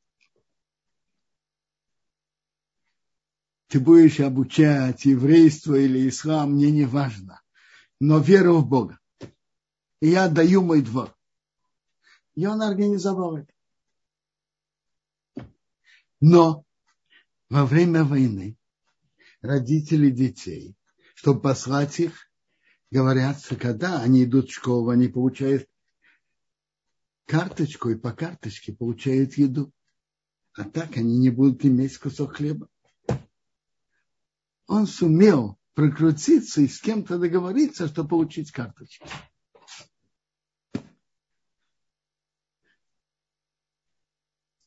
Ты 3.67 3.79
будешь 3.79 4.21
обучать 4.21 5.05
еврейство 5.05 5.75
или 5.75 6.09
ислам, 6.09 6.55
мне 6.55 6.71
не 6.71 6.87
важно. 6.87 7.43
Но 8.01 8.21
веру 8.21 8.61
в 8.61 8.67
Бога. 8.67 8.99
И 10.01 10.09
я 10.09 10.31
даю 10.31 10.63
мой 10.63 10.81
двор. 10.81 11.15
И 12.37 12.47
он 12.47 12.63
организовал 12.63 13.37
это. 13.37 13.53
Но 16.21 16.65
во 17.51 17.67
время 17.67 18.03
войны 18.03 18.57
родители 19.43 20.11
детей, 20.11 20.77
чтобы 21.15 21.41
послать 21.41 22.01
их, 22.01 22.31
говорят, 22.91 23.39
когда 23.59 24.01
они 24.01 24.25
идут 24.25 24.51
в 24.51 24.55
школу, 24.55 24.91
они 24.91 25.09
получают 25.09 25.69
карточку 27.27 27.91
и 27.91 27.97
по 27.97 28.13
карточке 28.13 28.73
получают 28.73 29.35
еду. 29.35 29.73
А 30.55 30.65
так 30.65 30.97
они 30.97 31.19
не 31.19 31.31
будут 31.31 31.65
иметь 31.65 31.97
кусок 31.99 32.37
хлеба. 32.37 32.69
Он 34.67 34.87
сумел 34.87 35.57
прокрутиться 35.75 36.61
и 36.61 36.69
с 36.69 36.81
кем-то 36.81 37.19
договориться, 37.19 37.89
чтобы 37.89 38.11
получить 38.11 38.51
карточку. 38.51 39.09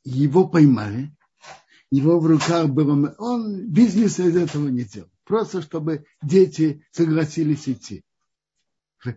Его 0.05 0.47
поймали, 0.47 1.15
его 1.93 2.19
в 2.19 2.25
руках 2.25 2.69
было... 2.69 3.13
Он 3.19 3.69
бизнеса 3.69 4.23
из 4.23 4.35
этого 4.35 4.67
не 4.67 4.83
делал. 4.83 5.09
Просто 5.25 5.61
чтобы 5.61 6.05
дети 6.23 6.83
согласились 6.91 7.69
идти. 7.69 8.03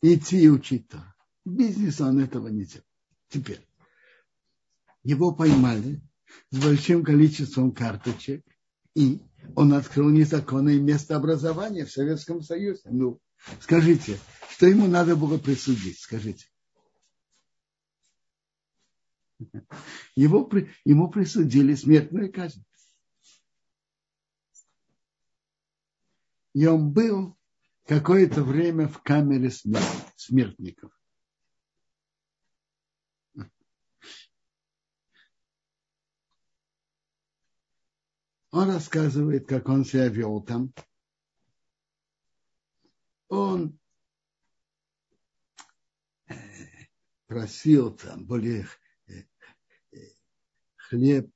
идти 0.00 0.40
и 0.40 0.48
учить 0.48 0.88
то. 0.88 1.14
Бизнес 1.44 2.00
он 2.00 2.18
этого 2.18 2.48
не 2.48 2.64
делал. 2.64 2.86
Теперь. 3.28 3.60
Его 5.02 5.34
поймали 5.34 6.00
с 6.50 6.56
большим 6.56 7.04
количеством 7.04 7.72
карточек, 7.72 8.42
и 8.94 9.20
он 9.54 9.74
открыл 9.74 10.08
незаконное 10.08 10.80
место 10.80 11.16
образования 11.16 11.84
в 11.84 11.92
Советском 11.92 12.40
Союзе. 12.40 12.80
Ну, 12.86 13.20
скажите, 13.60 14.18
что 14.48 14.66
ему 14.66 14.86
надо 14.86 15.16
было 15.16 15.36
присудить? 15.36 16.00
Скажите. 16.00 16.46
Его, 20.14 20.50
ему 20.84 21.10
присудили 21.10 21.74
смертную 21.74 22.32
казнь. 22.32 22.64
И 26.54 26.66
он 26.66 26.90
был 26.90 27.36
какое-то 27.84 28.42
время 28.42 28.88
в 28.88 29.02
камере 29.02 29.50
смертников. 30.16 30.90
Он 38.56 38.70
рассказывает, 38.70 39.46
как 39.46 39.68
он 39.68 39.84
себя 39.84 40.08
вел 40.08 40.40
там. 40.40 40.72
Он 43.28 43.78
э, 46.28 46.34
просил 47.26 47.94
там 47.94 48.24
более 48.24 48.66
хлеб 50.88 51.30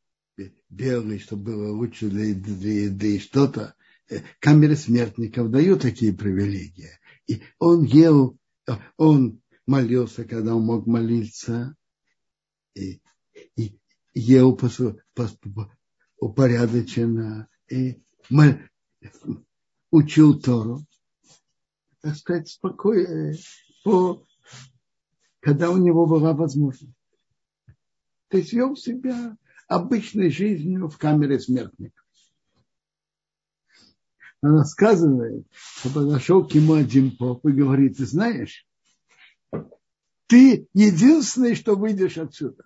белый, 0.69 1.19
чтобы 1.19 1.53
было 1.53 1.73
лучше 1.73 2.09
для, 2.09 2.35
для 2.35 2.85
еды, 2.85 3.19
что-то. 3.19 3.75
Камеры 4.39 4.77
смертников 4.77 5.51
дают 5.51 5.83
такие 5.83 6.13
привилегии. 6.13 6.91
И 7.27 7.43
он 7.59 7.85
ел, 7.85 8.37
он 8.97 9.41
молился, 9.67 10.25
когда 10.25 10.55
он 10.55 10.65
мог 10.65 10.87
молиться, 10.87 11.77
и, 12.75 13.01
и 13.57 13.79
ел 14.15 14.57
по, 14.57 14.69
по, 15.15 15.29
упорядоченно 16.19 17.49
и 17.69 18.03
учил 19.91 20.41
Тору, 20.41 20.85
так 22.01 22.17
сказать, 22.17 22.49
спокойно, 22.49 23.35
по, 23.85 24.25
когда 25.41 25.71
у 25.71 25.77
него 25.77 26.07
была 26.07 26.33
возможность. 26.33 26.95
То 28.29 28.39
есть 28.39 28.53
вел 28.53 28.77
себя 28.77 29.37
обычной 29.71 30.31
жизнью 30.31 30.89
в 30.89 30.99
камере 30.99 31.39
смертников. 31.39 32.05
Он 34.43 34.59
рассказывает, 34.59 35.47
что 35.53 35.91
подошел 35.91 36.47
к 36.47 36.55
нему 36.55 36.75
один 36.75 37.17
поп 37.17 37.47
и 37.47 37.53
говорит, 37.53 37.99
ты 37.99 38.07
знаешь, 38.07 38.67
ты 40.27 40.67
единственный, 40.75 41.55
что 41.55 41.77
выйдешь 41.77 42.19
отсюда. 42.19 42.65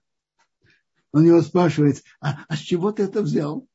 Он 1.13 1.27
его 1.27 1.43
спрашивает, 1.43 2.03
а, 2.21 2.45
а 2.49 2.57
с 2.57 2.61
чего 2.61 2.91
ты 2.91 3.03
это 3.03 3.21
взял? 3.21 3.69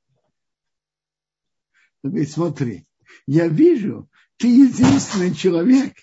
Он 2.02 2.10
говорит, 2.10 2.32
смотри, 2.32 2.88
я 3.28 3.48
вижу, 3.48 4.10
ты 4.38 4.48
единственный 4.48 5.36
человек, 5.36 5.96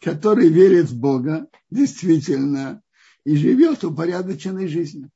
который 0.00 0.50
верит 0.50 0.86
в 0.86 0.98
Бога, 0.98 1.48
действительно, 1.68 2.80
и 3.24 3.34
живет 3.36 3.82
упорядоченной 3.82 4.68
жизнью. 4.68 5.10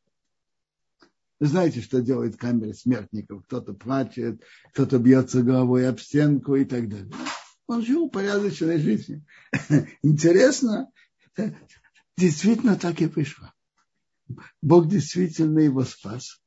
Знаете, 1.45 1.81
что 1.81 2.01
делает 2.01 2.37
камера 2.37 2.73
смертников? 2.73 3.45
Кто-то 3.47 3.75
плачет, 3.75 4.41
кто-то 4.73 5.01
бьется 5.01 5.43
головой 5.43 5.89
об 5.89 5.99
стенку 5.99 6.55
и 6.55 6.65
так 6.65 6.89
далее. 6.89 7.11
Он 7.67 7.85
жил 7.85 8.05
упорядоченной 8.05 8.79
жизнью. 8.79 9.27
Интересно, 10.03 10.89
действительно 12.17 12.77
так 12.77 13.03
и 13.03 13.07
вышло. 13.07 13.53
Бог 14.61 14.87
действительно 14.87 15.59
его 15.59 15.83
спас. 15.83 16.41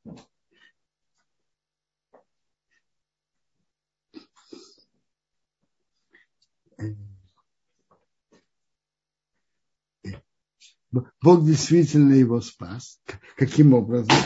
Бог 11.20 11.44
действительно 11.44 12.14
его 12.14 12.40
спас. 12.40 12.98
Каким 13.36 13.74
образом? 13.74 14.16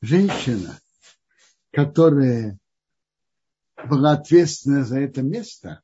Женщина, 0.00 0.80
которая 1.72 2.58
была 3.88 4.12
ответственна 4.12 4.84
за 4.84 5.00
это 5.00 5.22
место, 5.22 5.82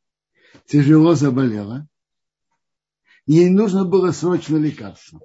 тяжело 0.67 1.15
заболела, 1.15 1.87
ей 3.27 3.51
нужно 3.51 3.85
было 3.85 4.13
срочно 4.13 4.57
лекарство. 4.57 5.21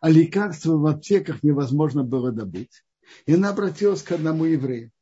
А 0.00 0.10
лекарства 0.10 0.76
в 0.76 0.86
аптеках 0.86 1.42
невозможно 1.42 2.04
было 2.04 2.30
добыть. 2.30 2.84
И 3.26 3.34
она 3.34 3.50
обратилась 3.50 4.02
к 4.02 4.12
одному 4.12 4.44
еврею 4.44 4.92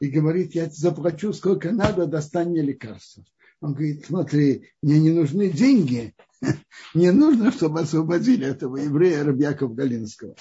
и 0.00 0.08
говорит, 0.08 0.54
я 0.54 0.68
заплачу 0.68 1.32
сколько 1.32 1.70
надо, 1.70 2.06
достань 2.06 2.50
мне 2.50 2.62
лекарства. 2.62 3.24
Он 3.60 3.74
говорит, 3.74 4.06
смотри, 4.06 4.72
мне 4.82 4.98
не 4.98 5.10
нужны 5.10 5.50
деньги, 5.50 6.14
мне 6.94 7.12
нужно, 7.12 7.52
чтобы 7.52 7.80
освободили 7.80 8.46
этого 8.46 8.76
еврея 8.76 9.24
Рабьякова 9.24 9.74
Галинского. 9.74 10.34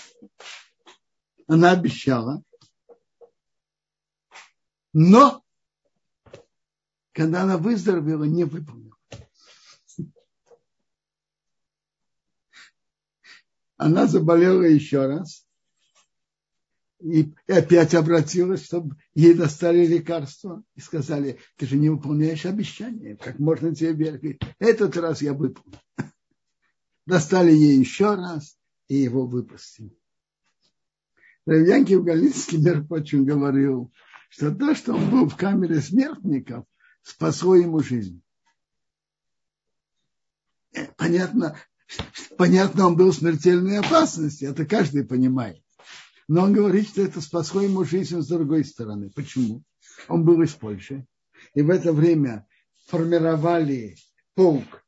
Она 1.48 1.72
обещала, 1.72 2.44
но 4.94 5.44
когда 7.12 7.44
она 7.44 7.58
выздоровела, 7.58 8.24
не 8.24 8.44
выполнила. 8.46 8.96
Она 13.78 14.08
заболела 14.08 14.64
еще 14.64 15.06
раз 15.06 15.49
и 17.00 17.34
опять 17.48 17.94
обратилась, 17.96 18.66
чтобы 18.66 18.98
ей 19.14 19.34
достали 19.34 19.86
лекарства 19.86 20.64
и 20.76 20.82
сказали, 20.82 21.40
ты 21.58 21.66
же 21.66 21.78
не 21.78 21.90
выполняешь 21.90 22.46
обещание, 22.46 23.16
как 23.16 23.40
можно 23.40 23.74
тебе 23.74 23.94
верить? 23.94 24.42
Этот 24.60 24.98
раз 24.98 25.22
я 25.22 25.34
выполнил. 25.34 25.80
Достали 27.06 27.52
ей 27.52 27.80
еще 27.80 28.16
раз 28.16 28.58
и 28.88 28.98
его 28.98 29.26
выпустили. 29.26 29.98
Равьянкив 31.46 32.04
Галицкий, 32.04 32.60
между 32.60 32.86
прочим, 32.86 33.26
говорил, 33.26 33.92
что 34.30 34.54
то, 34.54 34.76
что 34.76 34.94
он 34.94 35.10
был 35.10 35.30
в 35.30 35.36
камере 35.36 35.80
смертников, 35.82 36.66
спасло 37.02 37.56
ему 37.56 37.80
жизнь. 37.80 38.22
Э, 40.74 40.86
понятно, 40.98 41.58
понятно, 42.38 42.88
он 42.88 42.96
был 42.96 43.12
в 43.12 43.16
смертельной 43.16 43.80
опасности, 43.80 44.46
это 44.46 44.66
каждый 44.66 45.06
понимает. 45.06 45.64
Но 46.30 46.44
он 46.44 46.54
говорит, 46.54 46.88
что 46.88 47.02
это 47.02 47.22
спасло 47.22 47.62
ему 47.62 47.84
жизнь 47.84 48.22
с 48.22 48.28
другой 48.28 48.64
стороны. 48.64 49.10
Почему? 49.10 49.64
Он 50.08 50.24
был 50.24 50.40
из 50.44 50.54
Польши. 50.54 51.08
И 51.56 51.64
в 51.64 51.72
это 51.72 51.92
время 51.92 52.48
формировали 52.86 53.96
полк 54.36 54.86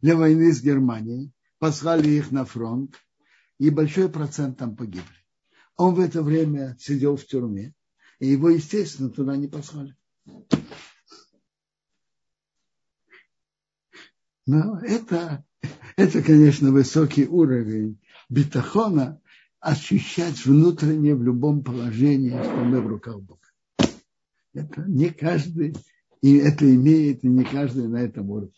для 0.00 0.16
войны 0.16 0.50
с 0.50 0.62
Германией, 0.62 1.32
послали 1.58 2.08
их 2.08 2.30
на 2.30 2.46
фронт, 2.46 2.96
и 3.58 3.68
большой 3.68 4.08
процент 4.08 4.56
там 4.56 4.74
погибли. 4.74 5.04
Он 5.76 5.94
в 5.94 6.00
это 6.00 6.22
время 6.22 6.78
сидел 6.80 7.16
в 7.16 7.26
тюрьме, 7.26 7.74
и 8.18 8.28
его, 8.28 8.48
естественно, 8.48 9.10
туда 9.10 9.36
не 9.36 9.48
послали. 9.48 9.94
Но 14.46 14.80
это, 14.80 15.44
это, 15.96 16.22
конечно, 16.22 16.72
высокий 16.72 17.26
уровень 17.26 18.00
битахона, 18.30 19.20
ощущать 19.60 20.44
внутренне 20.44 21.14
в 21.14 21.22
любом 21.22 21.62
положении, 21.62 22.30
что 22.30 22.64
мы 22.64 22.80
в 22.80 22.86
руках 22.86 23.20
Бога. 23.20 23.40
Это 24.52 24.82
не 24.88 25.10
каждый, 25.10 25.76
и 26.22 26.36
это 26.38 26.64
имеет, 26.74 27.22
и 27.22 27.28
не 27.28 27.44
каждый 27.44 27.86
на 27.86 27.98
этом 27.98 28.30
уровне. 28.30 28.54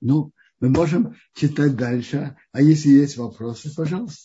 Ну, 0.00 0.32
мы 0.60 0.70
можем 0.70 1.14
читать 1.34 1.76
дальше, 1.76 2.36
а 2.52 2.62
если 2.62 2.90
есть 2.90 3.16
вопросы, 3.16 3.74
пожалуйста. 3.74 4.22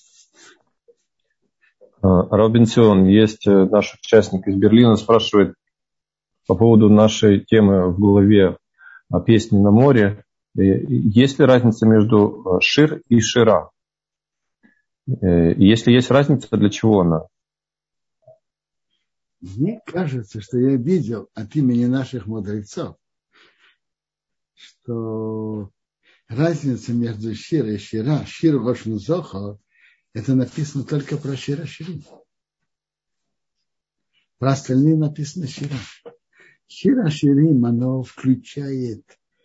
А, 2.01 2.35
Робинсон, 2.35 3.05
есть 3.05 3.47
э, 3.47 3.65
наш 3.65 3.95
участник 3.95 4.47
из 4.47 4.55
Берлина, 4.55 4.95
спрашивает 4.95 5.55
по 6.45 6.55
поводу 6.55 6.89
нашей 6.89 7.43
темы 7.43 7.89
в 7.91 7.99
голове 7.99 8.57
песни 9.19 9.57
на 9.57 9.71
море. 9.71 10.25
Э, 10.55 10.61
есть 10.61 11.39
ли 11.39 11.45
разница 11.45 11.87
между 11.87 12.57
э, 12.57 12.61
шир 12.61 13.01
и 13.09 13.19
шира? 13.19 13.71
Э, 15.07 15.53
если 15.55 15.91
есть 15.91 16.11
разница, 16.11 16.55
для 16.55 16.69
чего 16.69 17.01
она? 17.01 17.27
Мне 19.41 19.81
кажется, 19.85 20.39
что 20.39 20.57
я 20.57 20.77
видел 20.77 21.29
от 21.33 21.55
имени 21.55 21.85
наших 21.85 22.27
мудрецов, 22.27 22.95
что 24.53 25.69
разница 26.29 26.93
между 26.93 27.35
шир 27.35 27.65
и 27.65 27.77
шира, 27.77 28.23
шир 28.25 28.55
Рошмузоха, 28.57 29.57
Это 30.13 30.35
написано 30.35 30.83
только 30.83 31.17
про 31.17 31.35
Шира 31.35 31.65
Ширим. 31.65 32.03
Про 34.37 34.51
остальные 34.51 34.95
написано 34.95 35.47
Шира. 35.47 35.75
Шира 36.75 37.09
Ширим, 37.11 37.65
оно 37.65 38.01
включает 38.01 39.03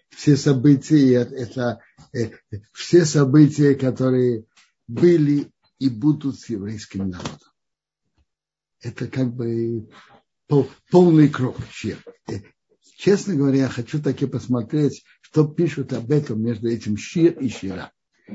все 0.08 0.34
события, 0.34 1.20
это, 1.20 1.80
это 2.12 2.38
все 2.72 3.04
события, 3.04 3.74
которые 3.74 4.46
были 4.86 5.52
и 5.78 5.90
будут 5.90 6.40
с 6.40 6.48
еврейским 6.48 7.10
народом. 7.10 7.52
Это 8.80 9.08
как 9.08 9.34
бы 9.34 9.90
полный 10.90 11.28
круг. 11.28 11.56
Честно 12.96 13.34
говоря, 13.34 13.58
я 13.58 13.68
хочу 13.68 14.02
таки 14.02 14.24
посмотреть, 14.26 15.04
что 15.20 15.46
пишут 15.46 15.92
об 15.92 16.10
этом 16.10 16.40
между 16.42 16.68
этим 16.68 16.96
Шир 16.96 17.38
и 17.38 17.50
Шира. 17.50 17.92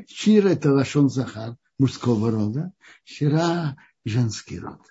Шир– 0.07 0.45
это 0.47 0.71
Лашон 0.71 1.09
Захар, 1.09 1.57
мужского 1.79 2.29
рода, 2.29 2.71
Шира– 3.03 3.75
женский 4.05 4.59
род. 4.59 4.81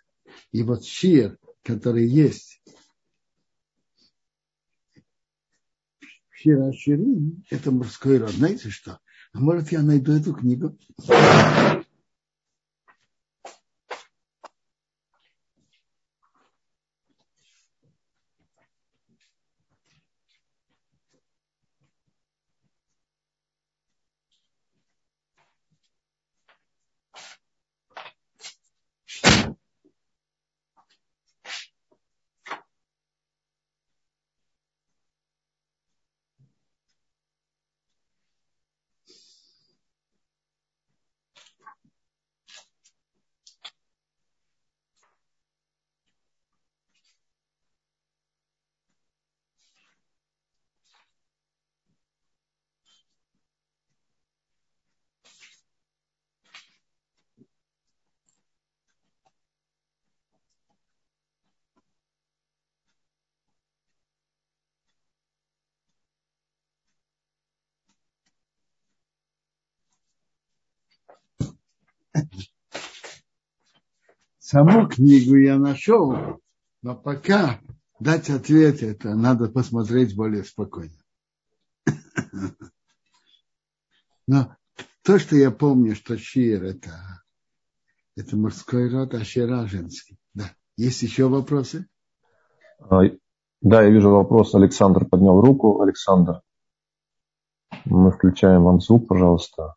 И 0.51 0.63
вот 0.65 0.85
Шир, 0.85 1.39
который 1.63 2.09
есть 2.09 2.61
Шира 6.43 6.73
Ширин– 6.73 7.45
это 7.51 7.71
мужской 7.71 8.19
род. 8.19 8.31
Знаете 8.31 8.69
что? 8.69 8.99
А 9.33 9.39
может, 9.39 9.71
я 9.71 9.83
найду 9.83 10.13
эту 10.13 10.35
книгу? 10.35 10.77
Саму 74.39 74.89
книгу 74.89 75.37
я 75.37 75.59
нашел, 75.59 76.41
но 76.83 76.95
пока 76.95 77.61
дать 78.01 78.29
ответ 78.29 78.83
это 78.83 79.15
надо 79.15 79.49
посмотреть 79.49 80.15
более 80.17 80.45
спокойно. 80.45 80.97
Но 84.27 84.57
то, 85.03 85.19
что 85.19 85.37
я 85.37 85.51
помню, 85.51 85.95
что 85.95 86.19
Шир 86.19 86.65
это, 86.65 87.23
это 88.17 88.37
мужской 88.37 88.91
род, 88.91 89.15
а 89.15 89.25
Шира 89.25 89.67
женский. 89.67 90.19
Да. 90.35 90.53
Есть 90.77 91.03
еще 91.03 91.29
вопросы? 91.29 91.87
А, 92.79 93.03
да, 93.61 93.83
я 93.83 93.91
вижу 93.91 94.11
вопрос. 94.11 94.55
Александр 94.55 95.07
поднял 95.07 95.41
руку. 95.41 95.81
Александр, 95.81 96.43
мы 97.85 98.11
включаем 98.11 98.65
вам 98.65 98.81
звук, 98.81 99.09
пожалуйста. 99.09 99.77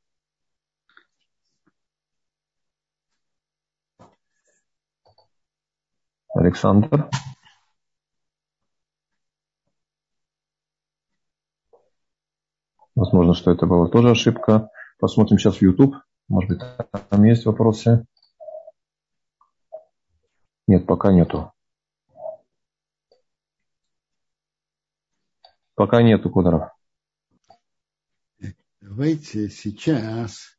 Александр. 6.36 7.10
Возможно, 12.94 13.34
что 13.34 13.52
это 13.52 13.66
была 13.66 13.88
тоже 13.88 14.12
ошибка. 14.12 14.70
Посмотрим 15.00 15.40
сейчас 15.40 15.58
в 15.58 15.62
YouTube. 15.62 15.96
Может 16.28 16.50
быть, 16.50 16.62
там 17.10 17.24
есть 17.24 17.46
вопросы. 17.46 18.06
Нет, 20.68 20.86
пока 20.86 21.12
нету. 21.14 21.52
Пока 25.76 26.02
нету, 26.02 26.30
Кударов. 26.30 26.70
Давайте 28.82 29.50
сейчас. 29.50 30.58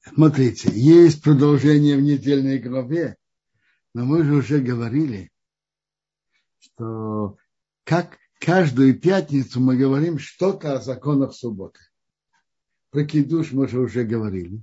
Смотрите, 0.00 0.70
есть 0.72 1.22
продолжение 1.22 1.96
в 1.96 2.02
недельной 2.02 2.58
главе, 2.58 3.16
но 3.94 4.04
мы 4.04 4.24
же 4.24 4.34
уже 4.34 4.60
говорили, 4.60 5.30
что 6.58 7.36
как 7.84 8.18
каждую 8.38 8.98
пятницу 8.98 9.60
мы 9.60 9.76
говорим 9.76 10.18
что-то 10.18 10.74
о 10.74 10.80
законах 10.80 11.34
субботы. 11.34 11.80
Про 12.90 13.04
кидуш 13.04 13.52
мы 13.52 13.68
же 13.68 13.80
уже 13.80 14.04
говорили. 14.04 14.62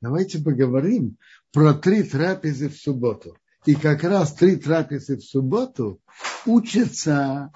Давайте 0.00 0.38
поговорим 0.42 1.16
про 1.52 1.74
три 1.74 2.02
трапезы 2.02 2.68
в 2.68 2.76
субботу. 2.76 3.36
И 3.64 3.74
как 3.74 4.04
раз 4.04 4.34
три 4.34 4.56
трапезы 4.56 5.16
в 5.16 5.22
субботу 5.22 6.00
учатся 6.44 7.50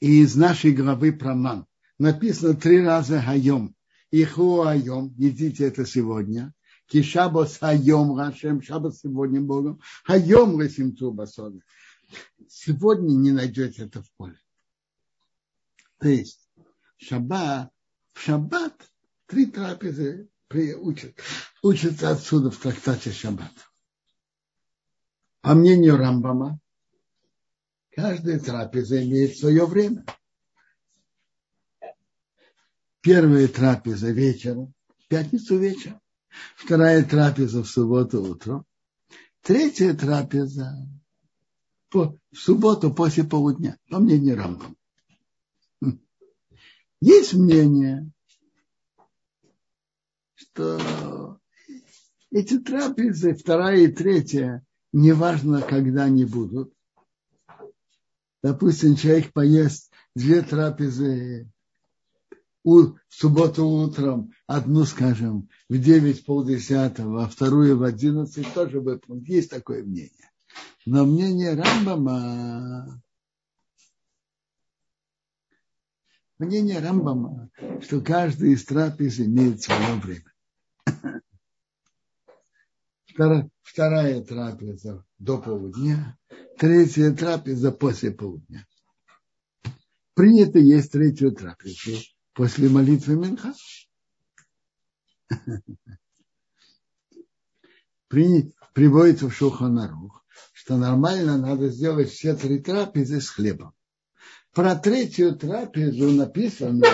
из 0.00 0.36
нашей 0.36 0.72
главы 0.72 1.12
про 1.12 1.34
ман. 1.34 1.66
Написано 1.98 2.54
три 2.54 2.84
раза 2.84 3.20
хайом. 3.20 3.74
Иху 4.10 4.62
айом, 4.62 5.14
едите 5.16 5.66
это 5.66 5.86
сегодня. 5.86 6.52
Кишабос 6.90 7.58
хайом 7.58 8.18
Рашем, 8.18 8.60
шабос 8.60 9.00
сегодня 9.00 9.40
Богом. 9.40 9.80
Хайом 10.02 10.60
лесимцу 10.60 11.12
басоны. 11.12 11.62
Сегодня 12.48 13.14
не 13.14 13.30
найдете 13.30 13.84
это 13.84 14.02
в 14.02 14.10
поле. 14.16 14.36
То 15.98 16.08
есть 16.08 16.50
шаббат, 16.96 17.70
в 18.12 18.20
шаббат 18.20 18.74
три 19.26 19.46
трапезы 19.46 20.28
учат, 20.50 21.14
учатся 21.62 22.10
отсюда 22.10 22.50
в 22.50 22.58
трактате 22.58 23.12
шаббат. 23.12 23.52
По 25.42 25.54
мнению 25.54 25.96
Рамбама, 25.96 26.58
каждая 27.92 28.40
трапеза 28.40 29.00
имеет 29.04 29.38
свое 29.38 29.64
время. 29.64 30.04
Первая 33.00 33.46
трапеза 33.46 34.10
вечером, 34.10 34.74
пятницу 35.08 35.56
вечером. 35.56 35.99
Вторая 36.56 37.04
трапеза 37.04 37.62
в 37.62 37.68
субботу 37.68 38.22
утром. 38.22 38.64
Третья 39.42 39.94
трапеза 39.94 40.88
по, 41.88 42.16
в 42.30 42.36
субботу 42.36 42.92
после 42.92 43.24
полудня, 43.24 43.78
по 43.88 43.98
мнению 43.98 44.36
Рамбама. 44.36 44.74
Есть 47.00 47.32
мнение, 47.32 48.10
что 50.34 51.38
эти 52.30 52.58
трапезы, 52.58 53.34
вторая 53.34 53.78
и 53.78 53.88
третья, 53.88 54.64
неважно, 54.92 55.62
когда 55.62 56.04
они 56.04 56.26
будут. 56.26 56.72
Допустим, 58.42 58.96
человек 58.96 59.32
поест 59.32 59.90
две 60.14 60.42
трапезы 60.42 61.50
в 62.64 62.96
субботу 63.08 63.64
утром, 63.66 64.32
одну, 64.46 64.84
скажем, 64.84 65.48
в 65.68 65.78
девять 65.78 66.24
полдесятого, 66.24 67.24
а 67.24 67.28
вторую 67.28 67.78
в 67.78 67.82
одиннадцать, 67.82 68.52
тоже 68.52 68.80
выполнить. 68.80 69.28
Есть 69.28 69.50
такое 69.50 69.82
мнение. 69.82 70.30
Но 70.84 71.04
мнение 71.04 71.54
Рамбама 71.54 73.00
мнение 76.40 76.80
Рамбама, 76.80 77.50
что 77.82 78.00
каждый 78.00 78.52
из 78.54 78.64
трапез 78.64 79.20
имеет 79.20 79.62
свое 79.62 79.94
время. 79.96 80.32
Вторая, 83.06 83.50
вторая 83.62 84.22
трапеза 84.22 85.04
до 85.18 85.38
полудня, 85.38 86.16
третья 86.58 87.12
трапеза 87.12 87.70
после 87.70 88.10
полудня. 88.12 88.66
Принято 90.14 90.58
есть 90.58 90.92
третью 90.92 91.32
трапезу 91.32 91.98
после 92.32 92.68
молитвы 92.68 93.16
Минха. 93.16 93.54
При, 98.08 98.52
приводится 98.74 99.28
в 99.28 99.34
Шуханарух, 99.34 100.24
что 100.52 100.76
нормально 100.76 101.38
надо 101.38 101.68
сделать 101.68 102.10
все 102.10 102.34
три 102.34 102.58
трапезы 102.58 103.20
с 103.20 103.28
хлебом. 103.28 103.72
Про 104.52 104.74
третью 104.74 105.36
трапезу 105.36 106.10
написано, 106.10 106.84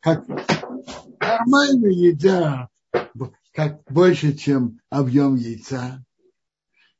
как 0.00 0.24
нормально 1.18 1.86
едят 1.88 2.70
как 3.56 3.82
больше, 3.84 4.34
чем 4.34 4.80
объем 4.90 5.34
яйца. 5.34 6.04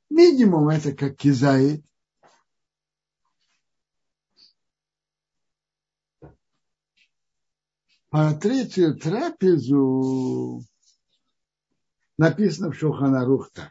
Минимум 0.09 0.71
это 0.71 0.93
как 0.93 1.15
кизает. 1.17 1.85
По 8.17 8.33
третью 8.33 8.97
трапезу 8.97 10.63
написано 12.17 12.71
в 12.71 12.75
Шуханарух 12.75 13.51
так, 13.53 13.71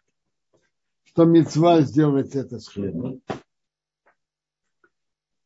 что 1.05 1.25
мецва 1.25 1.81
сделать 1.81 2.35
это 2.35 2.59
с 2.59 2.67
хлебом. 2.67 3.23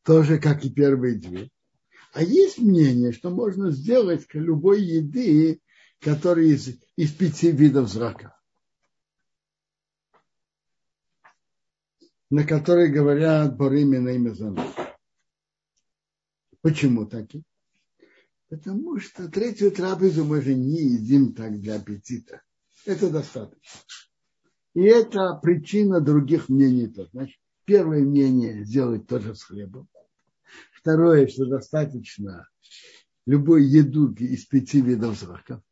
Тоже, 0.02 0.38
как 0.38 0.66
и 0.66 0.70
первые 0.70 1.18
две. 1.18 1.48
А 2.12 2.22
есть 2.22 2.58
мнение, 2.58 3.12
что 3.12 3.30
можно 3.30 3.70
сделать 3.70 4.26
любой 4.34 4.82
еды, 4.82 5.62
которая 6.00 6.44
из, 6.44 6.78
из 6.96 7.10
пяти 7.14 7.52
видов 7.52 7.88
зрака. 7.88 8.38
На 12.28 12.44
которые 12.46 12.92
говорят 12.92 13.56
Боримина 13.56 14.10
и 14.10 14.18
Мезонов. 14.18 14.76
Почему 16.60 17.06
таки? 17.06 17.42
Потому 18.50 18.98
что 18.98 19.28
третью 19.28 19.70
трапезу 19.70 20.24
мы 20.24 20.42
же 20.42 20.54
не 20.54 20.82
едим 20.82 21.34
так 21.34 21.60
для 21.60 21.76
аппетита. 21.76 22.42
Это 22.84 23.08
достаточно. 23.08 23.80
И 24.74 24.82
это 24.82 25.38
причина 25.40 26.00
других 26.00 26.48
мнений. 26.48 26.88
-то. 26.88 27.08
Значит, 27.12 27.38
первое 27.64 28.02
мнение 28.02 28.64
сделать 28.64 29.06
тоже 29.06 29.36
с 29.36 29.44
хлебом. 29.44 29.88
Второе, 30.72 31.28
что 31.28 31.46
достаточно 31.46 32.48
любой 33.24 33.64
еду 33.66 34.12
из 34.14 34.46
пяти 34.46 34.80
видов 34.80 35.16
зраков. 35.16 35.62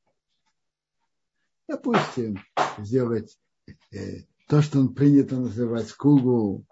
Допустим, 1.67 2.39
сделать 2.79 3.37
э, 3.91 4.23
то, 4.47 4.63
что 4.63 4.79
он 4.79 4.95
принято 4.95 5.37
называть 5.37 5.93
кугу, 5.95 6.65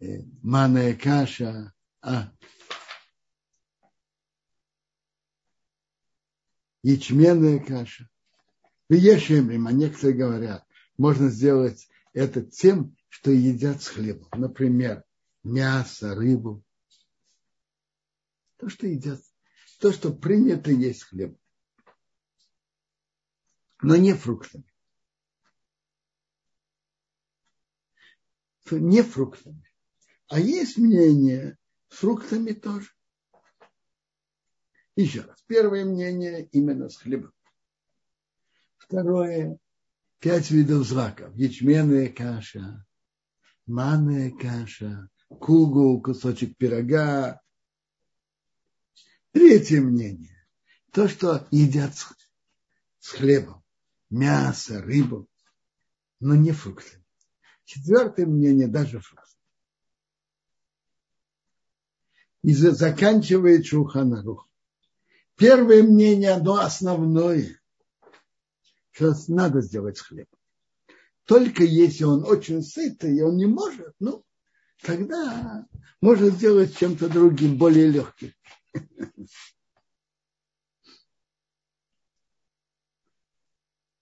э, 0.00 0.22
манная 0.42 0.94
каша, 0.94 1.74
а, 2.00 2.32
ячменная 6.82 7.58
каша. 7.58 8.08
Вешаем 8.88 9.66
а 9.66 9.72
некоторые 9.72 10.16
говорят, 10.16 10.66
можно 10.96 11.28
сделать 11.28 11.88
это 12.12 12.42
тем, 12.42 12.96
что 13.08 13.30
едят 13.30 13.82
с 13.82 13.88
хлебом. 13.88 14.28
Например, 14.34 15.04
мясо, 15.42 16.14
рыбу. 16.14 16.64
То, 18.56 18.68
что 18.68 18.86
едят, 18.86 19.20
то, 19.78 19.92
что 19.92 20.12
принято 20.12 20.70
есть 20.70 21.04
хлеб. 21.04 21.38
Но 23.82 23.96
не 23.96 24.12
фруктами. 24.12 24.64
Не 28.70 29.02
фруктами. 29.02 29.64
А 30.28 30.38
есть 30.38 30.76
мнение, 30.76 31.58
фруктами 31.88 32.52
тоже. 32.52 32.90
Еще 35.00 35.22
раз. 35.22 35.42
Первое 35.46 35.86
мнение 35.86 36.46
именно 36.52 36.90
с 36.90 36.98
хлебом. 36.98 37.32
Второе. 38.76 39.58
Пять 40.18 40.50
видов 40.50 40.86
злаков. 40.86 41.34
Ячменная 41.34 42.10
каша, 42.10 42.84
манная 43.66 44.30
каша, 44.30 45.08
кугу, 45.28 46.02
кусочек 46.02 46.54
пирога, 46.58 47.40
Третье 49.32 49.80
мнение. 49.80 50.46
То, 50.92 51.08
что 51.08 51.46
едят 51.50 51.96
с, 51.96 53.08
хлебом. 53.08 53.62
Мясо, 54.10 54.82
рыбу, 54.82 55.28
но 56.18 56.34
не 56.34 56.50
фрукты. 56.50 57.02
Четвертое 57.64 58.26
мнение, 58.26 58.66
даже 58.66 59.00
фрукты. 59.00 59.36
И 62.42 62.52
заканчивает 62.52 63.64
Шуханарух. 63.66 64.49
Первое 65.40 65.82
мнение, 65.82 66.32
оно 66.32 66.56
основное, 66.56 67.58
что 68.90 69.14
надо 69.28 69.62
сделать 69.62 69.96
с 69.96 70.02
хлебом. 70.02 70.38
Только 71.24 71.64
если 71.64 72.04
он 72.04 72.26
очень 72.26 72.62
сытый, 72.62 73.16
и 73.16 73.22
он 73.22 73.38
не 73.38 73.46
может, 73.46 73.94
ну, 74.00 74.22
тогда 74.82 75.66
можно 76.02 76.28
сделать 76.28 76.76
чем-то 76.76 77.08
другим, 77.08 77.56
более 77.56 77.88
легким. 77.88 78.34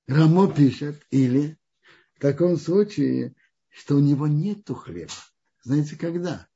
Рамо 0.08 0.52
пишет, 0.52 1.00
или 1.10 1.56
в 2.14 2.20
таком 2.20 2.56
случае, 2.56 3.36
что 3.68 3.94
у 3.94 4.00
него 4.00 4.26
нету 4.26 4.74
хлеба. 4.74 5.12
Знаете, 5.62 5.96
когда? 5.96 6.48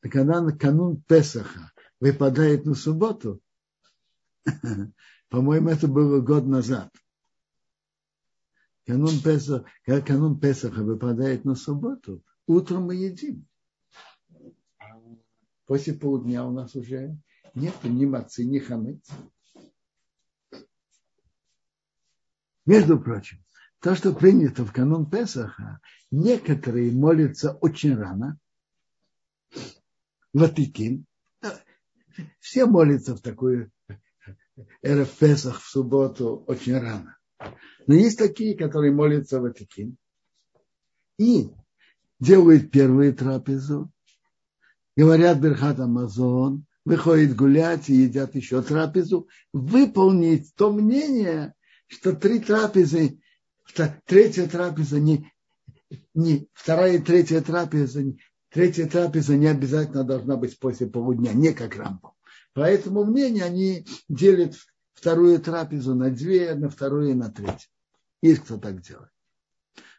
Когда 0.00 0.40
на 0.40 0.58
канун 0.58 1.00
Песаха 1.02 1.70
выпадает 2.00 2.64
на 2.64 2.74
субботу, 2.74 3.40
по-моему, 5.28 5.68
это 5.68 5.88
было 5.88 6.20
год 6.20 6.46
назад. 6.46 6.92
Канун 8.86 9.20
когда 9.20 10.00
канун 10.00 10.40
Песаха 10.40 10.82
выпадает 10.82 11.44
на 11.44 11.54
субботу, 11.54 12.22
утром 12.46 12.84
мы 12.84 12.94
едим. 12.94 13.46
После 15.66 15.92
полдня 15.92 16.46
у 16.46 16.50
нас 16.50 16.74
уже 16.74 17.18
нет 17.54 17.74
ни 17.84 18.06
мацы, 18.06 18.46
ни 18.46 18.58
хамец. 18.58 19.06
Между 22.64 22.98
прочим, 22.98 23.44
то, 23.80 23.94
что 23.94 24.14
принято 24.14 24.64
в 24.64 24.72
канун 24.72 25.08
Песаха, 25.08 25.80
некоторые 26.10 26.90
молятся 26.90 27.52
очень 27.52 27.94
рано, 27.94 28.38
Ватикин. 30.32 31.04
Все 32.40 32.66
молятся 32.66 33.14
в 33.14 33.20
такую 33.20 33.70
эру 34.82 35.06
Песах 35.06 35.60
в 35.62 35.68
субботу 35.68 36.44
очень 36.46 36.78
рано. 36.78 37.16
Но 37.86 37.94
есть 37.94 38.18
такие, 38.18 38.56
которые 38.56 38.92
молятся 38.92 39.38
в 39.38 39.42
Ватикин 39.42 39.96
и 41.18 41.50
делают 42.20 42.70
первую 42.70 43.14
трапезу, 43.14 43.90
говорят 44.96 45.38
Берхат 45.40 45.78
Амазон, 45.78 46.66
выходит 46.84 47.36
гулять 47.36 47.88
и 47.88 47.94
едят 47.94 48.34
еще 48.34 48.62
трапезу, 48.62 49.28
выполнить 49.52 50.54
то 50.54 50.72
мнение, 50.72 51.54
что 51.86 52.14
три 52.14 52.40
трапезы, 52.40 53.20
третья 54.06 54.46
трапеза 54.48 54.98
не, 54.98 55.30
не 56.14 56.48
вторая 56.52 56.94
и 56.94 56.98
третья 56.98 57.40
трапеза, 57.40 58.02
третья 58.50 58.86
трапеза 58.86 59.36
не 59.36 59.46
обязательно 59.46 60.04
должна 60.04 60.36
быть 60.36 60.58
после 60.58 60.86
полудня, 60.86 61.30
не 61.30 61.52
как 61.52 61.76
рампом. 61.76 62.12
По 62.58 62.62
этому 62.62 63.04
мнению 63.04 63.44
они 63.44 63.86
делят 64.08 64.56
вторую 64.92 65.40
трапезу 65.40 65.94
на 65.94 66.10
две, 66.10 66.56
на 66.56 66.68
вторую 66.68 67.12
и 67.12 67.14
на 67.14 67.30
третью. 67.30 67.70
Есть 68.20 68.42
кто 68.42 68.58
так 68.58 68.80
делает. 68.80 69.12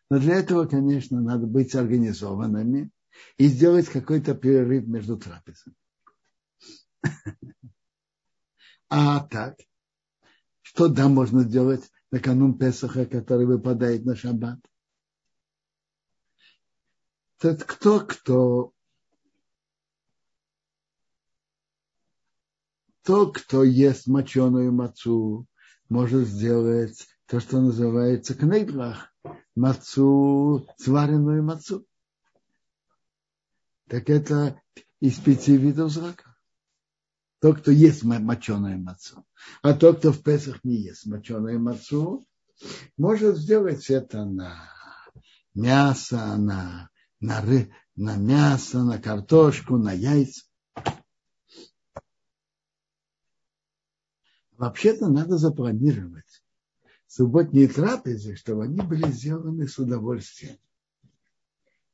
Но 0.09 0.19
для 0.19 0.35
этого, 0.35 0.65
конечно, 0.65 1.21
надо 1.21 1.47
быть 1.47 1.73
организованными 1.73 2.91
и 3.37 3.47
сделать 3.47 3.87
какой-то 3.87 4.35
перерыв 4.35 4.85
между 4.87 5.17
трапезами. 5.17 5.75
А 8.89 9.21
так, 9.21 9.57
что 10.61 10.89
да, 10.89 11.07
можно 11.07 11.43
сделать 11.43 11.89
на 12.11 12.19
канун 12.19 12.57
Песаха, 12.57 13.05
который 13.05 13.45
выпадает 13.45 14.03
на 14.03 14.17
шаббат? 14.17 14.59
Тот 17.37 17.63
кто, 17.63 18.01
кто 18.01 18.73
тот, 23.09 23.39
кто 23.39 23.63
ест 23.63 24.05
моченую 24.05 24.71
мацу, 24.71 25.47
может 25.89 26.27
сделать 26.27 27.07
то, 27.25 27.39
что 27.39 27.59
называется 27.59 28.35
кнейдлах, 28.35 29.11
мацу, 29.55 30.67
сваренную 30.77 31.43
мацу. 31.43 31.87
Так 33.87 34.11
это 34.11 34.61
из 34.99 35.17
пяти 35.17 35.57
видов 35.57 35.91
зрака. 35.91 36.35
Тот, 37.41 37.61
кто 37.61 37.71
ест 37.71 38.03
моченое 38.03 38.77
мацу. 38.77 39.25
А 39.63 39.73
тот, 39.73 39.97
кто 39.97 40.11
в 40.11 40.21
Песах 40.21 40.63
не 40.63 40.75
ест 40.75 41.07
моченое 41.07 41.57
мацу, 41.57 42.27
может 42.95 43.37
сделать 43.37 43.89
это 43.89 44.23
на 44.23 44.71
мясо, 45.55 46.35
на, 46.37 46.91
на, 47.19 47.41
ры, 47.41 47.73
на 47.95 48.17
мясо, 48.17 48.83
на 48.83 49.01
картошку, 49.01 49.77
на 49.77 49.93
яйца. 49.93 50.43
Вообще-то 54.59 55.07
надо 55.07 55.37
запланировать 55.37 56.43
субботние 57.07 57.69
трапезы, 57.69 58.35
чтобы 58.35 58.65
они 58.65 58.81
были 58.81 59.09
сделаны 59.09 59.69
с 59.69 59.79
удовольствием. 59.79 60.57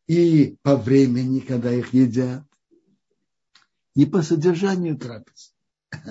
И 0.08 0.58
по 0.64 0.76
времени, 0.76 1.42
когда 1.42 1.72
их 1.72 1.94
едят, 1.94 2.44
и 3.94 4.08
по 4.08 4.24
содержанию 4.24 4.98
трапез. 4.98 5.54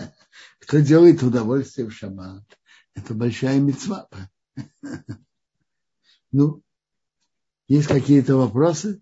Кто 0.60 0.78
делает 0.78 1.24
удовольствие 1.24 1.88
в 1.88 1.92
шаббат, 1.92 2.44
это 2.94 3.14
большая 3.14 3.58
мецва. 3.60 4.08
Ну, 6.30 6.62
есть 7.68 7.86
какие-то 7.86 8.34
вопросы 8.36 9.00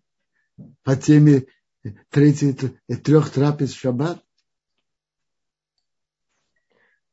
по 0.83 0.97
теме 0.97 1.47
трех 2.11 3.31
трапез 3.31 3.73
в 3.73 3.79
шаббат? 3.79 4.23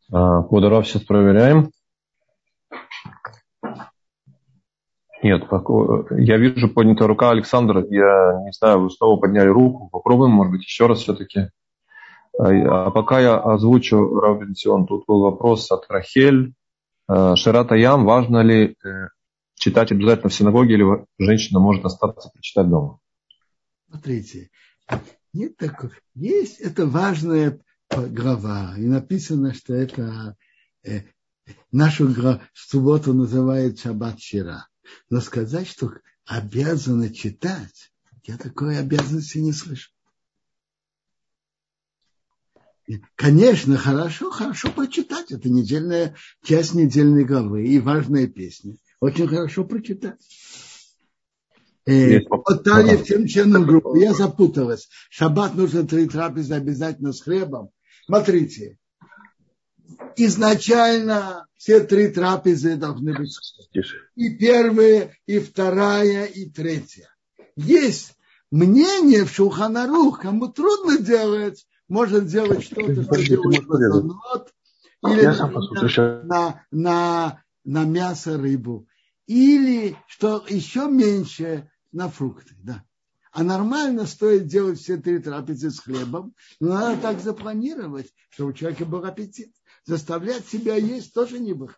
Кударов 0.10 0.88
сейчас 0.88 1.04
проверяем. 1.04 1.72
Нет, 5.22 5.44
я 6.12 6.38
вижу 6.38 6.70
поднятая 6.70 7.08
рука 7.08 7.30
Александра. 7.30 7.86
Я 7.90 8.42
не 8.46 8.54
знаю, 8.54 8.84
вы 8.84 8.90
снова 8.90 9.20
подняли 9.20 9.50
руку. 9.50 9.90
Попробуем, 9.92 10.32
может 10.32 10.52
быть, 10.52 10.64
еще 10.64 10.88
раз 10.88 11.00
все-таки. 11.00 11.50
А, 12.40 12.88
а 12.88 12.92
пока 12.92 13.20
я 13.20 13.38
озвучу, 13.38 13.98
Равенсион, 13.98 14.88
тут 14.88 15.04
был 15.08 15.22
вопрос 15.22 15.70
от 15.72 15.86
Рахель. 15.90 16.54
Э, 17.10 17.36
Ширата 17.36 17.76
Ям, 17.76 18.06
важно 18.06 18.42
ли 18.42 18.78
э, 18.84 18.90
читать 19.56 19.92
обязательно 19.92 20.30
в 20.30 20.34
синагоге 20.34 20.76
или 20.76 21.06
женщина 21.18 21.60
может 21.60 21.84
остаться 21.84 22.30
почитать 22.34 22.70
дома? 22.70 23.00
Смотрите, 23.90 24.50
нет 25.34 25.58
такого. 25.58 25.92
Есть 26.16 26.62
это 26.62 26.86
важная 26.86 27.60
глава. 27.90 28.76
И 28.78 28.82
написано, 28.82 29.54
что 29.54 29.74
это 29.74 30.36
э, 30.84 31.02
нашу 31.72 32.14
субботу 32.54 33.14
называют 33.14 33.80
Шаббат 33.80 34.20
Шира. 34.20 34.68
Но 35.10 35.22
сказать, 35.22 35.68
что 35.68 35.94
обязаны 36.26 37.12
читать, 37.12 37.92
я 38.24 38.38
такой 38.38 38.78
обязанности 38.78 39.40
не 39.40 39.54
слышу. 39.54 39.92
Конечно, 43.16 43.78
хорошо, 43.78 44.32
хорошо 44.32 44.72
прочитать. 44.72 45.32
Это 45.32 45.48
недельная 45.48 46.16
часть 46.44 46.74
недельной 46.74 47.24
главы 47.24 47.68
и 47.68 47.80
важная 47.80 48.28
песня. 48.28 48.78
Очень 49.00 49.28
хорошо 49.28 49.64
прочитать. 49.64 50.20
Э, 51.86 52.20
вот 52.30 52.64
Талия 52.64 52.98
всем 52.98 53.28
членам 53.28 53.66
группы. 53.66 54.00
Я 54.00 54.14
запуталась. 54.14 54.90
Шаббат 55.10 55.54
нужно 55.56 55.88
три 55.88 56.08
трапезы 56.08 56.56
обязательно 56.56 57.14
с 57.14 57.22
хлебом. 57.22 57.70
Смотрите. 58.10 58.80
Изначально 60.16 61.46
все 61.56 61.82
три 61.82 62.08
трапезы 62.08 62.76
должны 62.76 63.16
быть. 63.16 63.38
И 64.16 64.36
первая, 64.36 65.16
и 65.28 65.38
вторая, 65.38 66.26
и 66.26 66.50
третья. 66.50 67.08
Есть 67.56 68.16
мнение 68.50 69.26
в 69.26 69.32
Шуханарух, 69.32 70.22
кому 70.22 70.48
трудно 70.48 70.98
делать, 70.98 71.68
может 71.88 72.26
делать 72.26 72.64
что-то, 72.64 73.04
что 73.04 73.16
делает 73.16 73.64
или 75.08 75.26
на, 75.26 76.24
на, 76.24 76.66
на, 76.72 77.44
на 77.64 77.84
мясо, 77.86 78.40
рыбу. 78.40 78.88
Или, 79.28 79.96
что 80.08 80.44
еще 80.50 80.90
меньше, 80.90 81.70
на 81.92 82.10
фрукты. 82.10 82.56
Да. 82.64 82.84
А 83.32 83.44
нормально 83.44 84.06
стоит 84.08 84.48
делать 84.48 84.80
все 84.80 84.98
три 84.98 85.20
трапезы 85.20 85.70
с 85.70 85.80
хлебом, 85.80 86.34
но 86.60 86.74
надо 86.74 87.02
так 87.02 87.20
запланировать, 87.20 88.12
чтобы 88.30 88.52
у 88.52 88.54
человека 88.54 88.86
был 88.86 89.06
аппетит. 89.06 89.54
Заставлять 89.86 90.48
себя 90.48 90.76
есть 90.76 91.14
тоже 91.14 91.40
не 91.40 91.54
выход. 91.54 91.78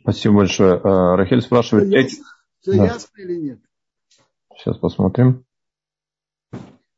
Спасибо 0.00 0.36
большое. 0.36 0.80
А, 0.82 1.16
Рахель 1.16 1.42
спрашивает... 1.42 1.88
Все, 1.88 1.98
ясно, 1.98 2.24
все 2.60 2.72
да. 2.72 2.84
ясно 2.84 3.20
или 3.20 3.36
нет? 3.36 3.60
Сейчас 4.56 4.78
посмотрим. 4.78 5.44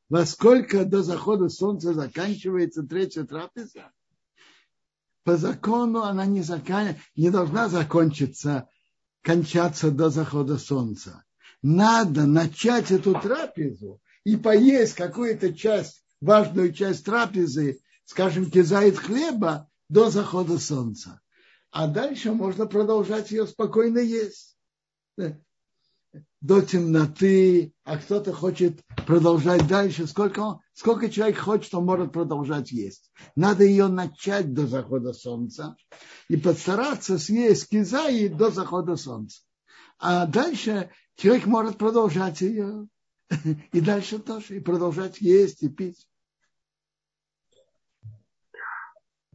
Во 0.08 0.24
сколько 0.24 0.84
до 0.84 1.02
захода 1.02 1.48
солнца 1.48 1.92
заканчивается 1.94 2.84
третья 2.84 3.24
трапеза? 3.24 3.90
По 5.24 5.36
закону 5.36 6.02
она 6.02 6.26
не, 6.26 6.42
закан... 6.42 6.94
не 7.16 7.30
должна 7.30 7.68
закончиться, 7.68 8.68
кончаться 9.22 9.90
до 9.90 10.10
захода 10.10 10.58
солнца. 10.58 11.24
Надо 11.68 12.26
начать 12.26 12.92
эту 12.92 13.14
трапезу 13.14 14.00
и 14.22 14.36
поесть 14.36 14.94
какую-то 14.94 15.52
часть, 15.52 16.04
важную 16.20 16.72
часть 16.72 17.04
трапезы, 17.04 17.80
скажем, 18.04 18.48
кизает 18.48 18.96
хлеба 18.96 19.68
до 19.88 20.08
захода 20.08 20.60
солнца. 20.60 21.20
А 21.72 21.88
дальше 21.88 22.30
можно 22.30 22.66
продолжать 22.66 23.32
ее 23.32 23.48
спокойно 23.48 23.98
есть 23.98 24.56
до 26.40 26.62
темноты, 26.62 27.74
а 27.82 27.98
кто-то 27.98 28.32
хочет 28.32 28.80
продолжать 29.04 29.66
дальше. 29.66 30.06
Сколько, 30.06 30.60
сколько 30.72 31.10
человек 31.10 31.38
хочет, 31.38 31.74
он 31.74 31.84
может 31.84 32.12
продолжать 32.12 32.70
есть. 32.70 33.10
Надо 33.34 33.64
ее 33.64 33.88
начать 33.88 34.54
до 34.54 34.68
захода 34.68 35.12
солнца 35.12 35.74
и 36.28 36.36
постараться 36.36 37.18
съесть 37.18 37.68
кизаи 37.68 38.28
до 38.28 38.50
захода 38.52 38.94
солнца. 38.94 39.40
А 39.98 40.26
дальше 40.26 40.90
человек 41.16 41.46
может 41.46 41.78
продолжать 41.78 42.40
ее. 42.40 42.86
И 43.72 43.80
дальше 43.80 44.18
тоже. 44.18 44.56
И 44.56 44.60
продолжать 44.60 45.20
есть 45.20 45.62
и 45.62 45.68
пить. 45.68 46.06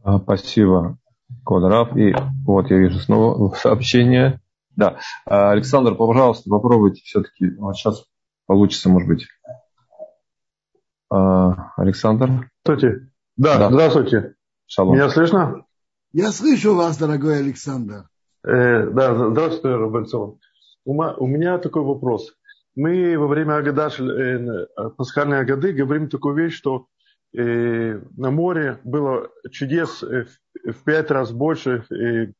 А, 0.02 0.18
спасибо, 0.18 0.98
Квадрат. 1.44 1.96
И 1.96 2.14
вот 2.44 2.70
я 2.70 2.78
вижу 2.78 2.98
снова 2.98 3.54
сообщение. 3.54 4.40
Да. 4.74 4.98
А, 5.26 5.50
Александр, 5.52 5.94
пожалуйста, 5.94 6.48
попробуйте 6.48 7.02
все-таки. 7.04 7.50
Вот 7.56 7.76
сейчас 7.76 8.04
получится, 8.46 8.88
может 8.88 9.08
быть. 9.08 9.26
А, 11.10 11.72
Александр. 11.76 12.50
Здравствуйте. 12.64 13.10
Да, 13.36 13.58
да. 13.58 13.70
здравствуйте. 13.70 14.34
Шалом. 14.66 14.94
Меня 14.94 15.10
слышно? 15.10 15.66
Я 16.12 16.32
слышу 16.32 16.74
вас, 16.74 16.96
дорогой 16.98 17.38
Александр. 17.38 18.08
Э, 18.44 18.86
да, 18.86 19.14
здравствуйте, 19.30 19.76
Робертсон. 19.76 20.38
У, 20.84 20.94
у 20.94 21.26
меня 21.26 21.58
такой 21.58 21.82
вопрос. 21.82 22.32
Мы 22.74 23.18
во 23.18 23.26
время 23.26 23.56
Агадаш, 23.56 24.00
э, 24.00 24.66
пасхальной 24.96 25.40
Агады 25.40 25.72
говорим 25.72 26.08
такую 26.08 26.34
вещь, 26.34 26.54
что 26.54 26.86
э, 27.36 28.00
на 28.16 28.30
море 28.30 28.78
было 28.84 29.28
чудес 29.50 30.02
э, 30.02 30.24
в, 30.24 30.72
в 30.72 30.84
пять 30.84 31.10
раз 31.10 31.32
больше, 31.32 31.84
э, 31.90 32.32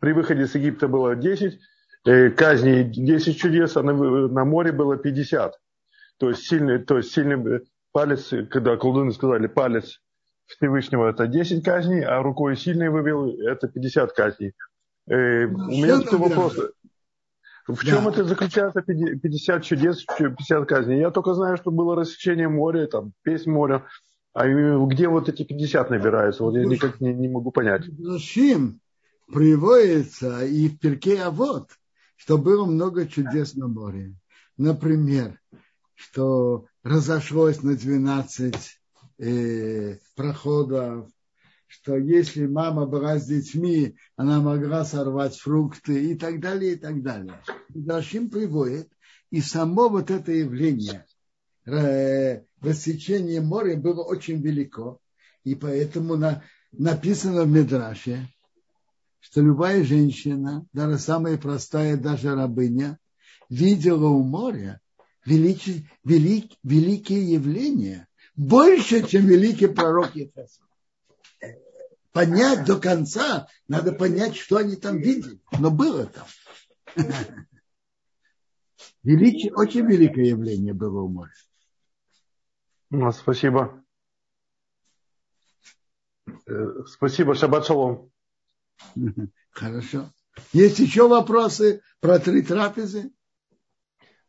при 0.00 0.12
выходе 0.12 0.46
с 0.46 0.54
Египта 0.54 0.88
было 0.88 1.16
10 1.16 1.58
э, 2.06 2.30
казней, 2.30 2.84
10 2.84 3.38
чудес, 3.38 3.76
а 3.76 3.82
на, 3.82 3.92
на 3.92 4.44
море 4.44 4.72
было 4.72 4.96
50. 4.96 5.54
То 6.18 6.30
есть 6.30 6.46
сильный, 6.46 6.78
то 6.78 6.96
есть 6.96 7.12
сильный 7.12 7.66
палец, 7.92 8.32
когда 8.50 8.76
колдуны 8.76 9.12
сказали 9.12 9.46
палец 9.46 10.00
Всевышнего 10.46 11.08
это 11.08 11.26
10 11.26 11.62
казней, 11.62 12.04
а 12.04 12.22
рукой 12.22 12.56
сильный 12.56 12.88
вывел 12.88 13.38
это 13.40 13.68
50 13.68 14.12
казней. 14.12 14.54
Э, 15.08 15.44
у 15.44 15.70
меня 15.70 16.00
такой 16.00 16.18
вопрос. 16.18 16.56
В 17.68 17.84
чем 17.84 18.04
да. 18.04 18.10
это 18.10 18.24
заключается 18.24 18.82
50 18.82 19.62
чудес, 19.62 20.04
50 20.04 20.66
казней? 20.66 21.00
Я 21.00 21.10
только 21.10 21.34
знаю, 21.34 21.56
что 21.58 21.70
было 21.70 21.94
рассечение 21.94 22.48
моря, 22.48 22.86
там, 22.86 23.12
песнь 23.22 23.50
моря. 23.50 23.84
А 24.34 24.46
где 24.46 25.08
вот 25.08 25.28
эти 25.28 25.44
50 25.44 25.90
набираются? 25.90 26.42
Вот 26.44 26.54
я 26.56 26.64
никак 26.64 27.00
не, 27.00 27.12
не 27.12 27.28
могу 27.28 27.50
понять. 27.50 27.84
Зачем? 27.98 28.80
приводится 29.32 30.44
и 30.44 30.68
в 30.68 30.78
Перке 30.78 31.22
а 31.22 31.30
вот, 31.30 31.70
что 32.16 32.38
было 32.38 32.64
много 32.64 33.06
чудес 33.06 33.54
на 33.54 33.68
море. 33.68 34.14
Например, 34.56 35.38
что 35.94 36.66
разошлось 36.82 37.62
на 37.62 37.76
12 37.76 38.80
э, 39.18 39.96
проходов, 40.16 41.08
что 41.68 41.96
если 41.96 42.46
мама 42.46 42.86
была 42.86 43.18
с 43.18 43.26
детьми, 43.26 43.94
она 44.16 44.40
могла 44.40 44.84
сорвать 44.84 45.36
фрукты 45.36 46.12
и 46.12 46.14
так 46.16 46.40
далее, 46.40 46.72
и 46.72 46.76
так 46.76 47.02
далее. 47.02 47.40
Дашим 47.68 48.30
приводит, 48.30 48.90
и 49.30 49.40
само 49.40 49.88
вот 49.88 50.10
это 50.10 50.32
явление 50.32 51.04
э, 51.66 52.40
рассечения 52.60 53.42
моря 53.42 53.76
было 53.76 54.02
очень 54.02 54.40
велико, 54.40 54.98
и 55.44 55.54
поэтому 55.54 56.16
на, 56.16 56.42
написано 56.72 57.44
в 57.44 57.48
Медраше, 57.48 58.26
что 59.20 59.42
любая 59.42 59.84
женщина, 59.84 60.66
даже 60.72 60.98
самая 60.98 61.36
простая, 61.36 61.98
даже 61.98 62.34
рабыня, 62.34 62.98
видела 63.50 64.08
у 64.08 64.22
моря 64.22 64.80
величие, 65.26 65.90
велик, 66.04 66.52
великие 66.62 67.32
явления, 67.32 68.08
больше, 68.36 69.06
чем 69.06 69.26
великий 69.26 69.66
пророк 69.66 70.16
Ефесов. 70.16 70.67
Понять 72.12 72.64
до 72.64 72.80
конца, 72.80 73.46
надо 73.68 73.92
понять, 73.92 74.36
что 74.36 74.56
они 74.56 74.76
там 74.76 74.98
видели. 74.98 75.40
Но 75.58 75.70
было 75.70 76.06
там. 76.06 76.26
Величие, 79.02 79.54
очень 79.54 79.86
великое 79.86 80.24
явление 80.24 80.74
было 80.74 81.02
у 81.02 81.08
моря. 81.08 81.32
Ну, 82.90 83.10
спасибо. 83.12 83.84
Э, 86.46 86.84
спасибо, 86.86 87.34
шаббат 87.34 87.66
шалом. 87.66 88.10
Хорошо. 89.50 90.10
Есть 90.52 90.78
еще 90.78 91.08
вопросы 91.08 91.82
про 92.00 92.18
три 92.18 92.42
трапезы? 92.42 93.12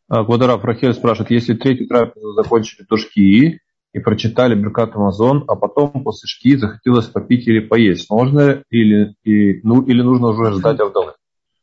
Квадрат 0.07 0.63
Рахель 0.63 0.93
спрашивает, 0.93 1.31
если 1.31 1.53
третью 1.53 1.87
трапезу 1.87 2.33
закончили, 2.33 2.83
то 2.83 2.97
шки, 2.97 3.61
и 3.93 3.99
прочитали 3.99 4.55
Беркат 4.55 4.95
Амазон, 4.95 5.43
а 5.47 5.55
потом 5.55 6.03
после 6.03 6.27
шки 6.27 6.57
захотелось 6.57 7.07
попить 7.07 7.47
или 7.47 7.59
поесть. 7.59 8.09
Можно 8.09 8.63
или, 8.69 9.15
и, 9.23 9.61
ну, 9.63 9.81
или 9.81 10.01
нужно 10.01 10.27
уже 10.27 10.53
ждать 10.53 10.79
Авдалы? 10.79 11.13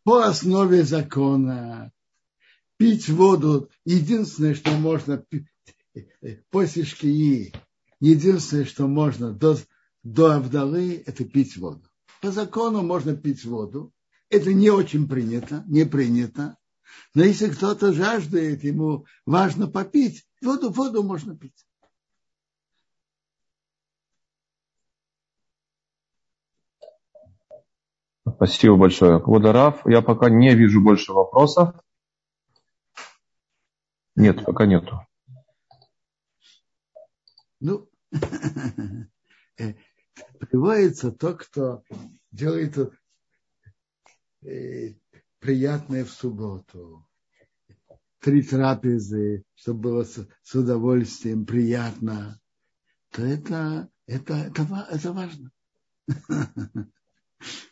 По 0.04 0.24
основе 0.24 0.82
закона 0.82 1.92
пить 2.76 3.08
воду, 3.08 3.68
единственное, 3.84 4.54
что 4.54 4.70
можно 4.72 5.24
после 6.50 6.84
шкии, 6.84 7.52
единственное, 8.00 8.64
что 8.64 8.86
можно 8.86 9.32
до, 9.32 9.56
до 10.02 10.36
Авдалы, 10.36 11.02
это 11.06 11.24
пить 11.24 11.56
воду. 11.56 11.82
По 12.20 12.30
закону 12.30 12.82
можно 12.82 13.16
пить 13.16 13.44
воду. 13.44 13.92
Это 14.28 14.52
не 14.52 14.70
очень 14.70 15.08
принято, 15.08 15.64
не 15.68 15.84
принято. 15.84 16.56
Но 17.14 17.24
если 17.24 17.48
кто-то 17.48 17.92
жаждет, 17.92 18.64
ему 18.64 19.06
важно 19.24 19.68
попить, 19.68 20.24
воду, 20.42 20.70
воду 20.70 21.02
можно 21.02 21.36
пить. 21.36 21.64
Спасибо 28.36 28.76
большое. 28.76 29.18
Квадараф, 29.18 29.80
я 29.86 30.02
пока 30.02 30.28
не 30.28 30.54
вижу 30.54 30.82
больше 30.82 31.14
вопросов. 31.14 31.74
Нет, 34.14 34.44
пока 34.44 34.66
нету. 34.66 35.00
Ну, 37.60 37.88
приводится 40.38 41.12
то, 41.12 41.34
кто 41.34 41.82
делает 42.30 42.76
э, 44.42 44.96
приятное 45.38 46.04
в 46.04 46.10
субботу. 46.10 47.08
Три 48.18 48.42
трапезы, 48.42 49.44
чтобы 49.54 49.80
было 49.80 50.04
с, 50.04 50.28
с 50.42 50.54
удовольствием, 50.54 51.46
приятно, 51.46 52.38
то 53.12 53.22
это, 53.22 53.88
это, 54.06 54.34
это, 54.34 54.86
это 54.90 55.12
важно. 55.14 55.50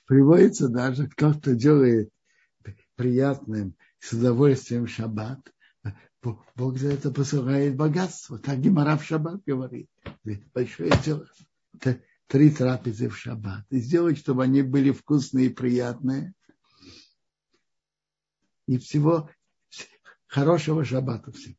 Приводится 0.07 0.69
даже 0.69 1.09
кто, 1.09 1.33
кто 1.33 1.53
делает 1.53 2.11
приятным 2.97 3.75
с 3.99 4.12
удовольствием 4.12 4.87
шаббат, 4.87 5.41
Бог 6.55 6.79
за 6.79 6.93
это 6.93 7.11
посылает 7.11 7.77
богатство. 7.77 8.39
Так 8.39 8.61
Гимара 8.61 8.99
шаббат 8.99 9.43
говорит. 9.45 9.91
Большое 10.55 10.91
дело. 11.05 11.29
Три 12.27 12.51
трапезы 12.51 13.09
в 13.09 13.17
шаббат. 13.19 13.67
И 13.69 13.79
сделать, 13.79 14.19
чтобы 14.19 14.45
они 14.45 14.62
были 14.62 14.91
вкусные 14.91 15.47
и 15.47 15.53
приятные. 15.53 16.33
И 18.67 18.79
всего 18.79 19.31
хорошего 20.27 20.85
шаббата 20.85 21.31
всем. 21.33 21.57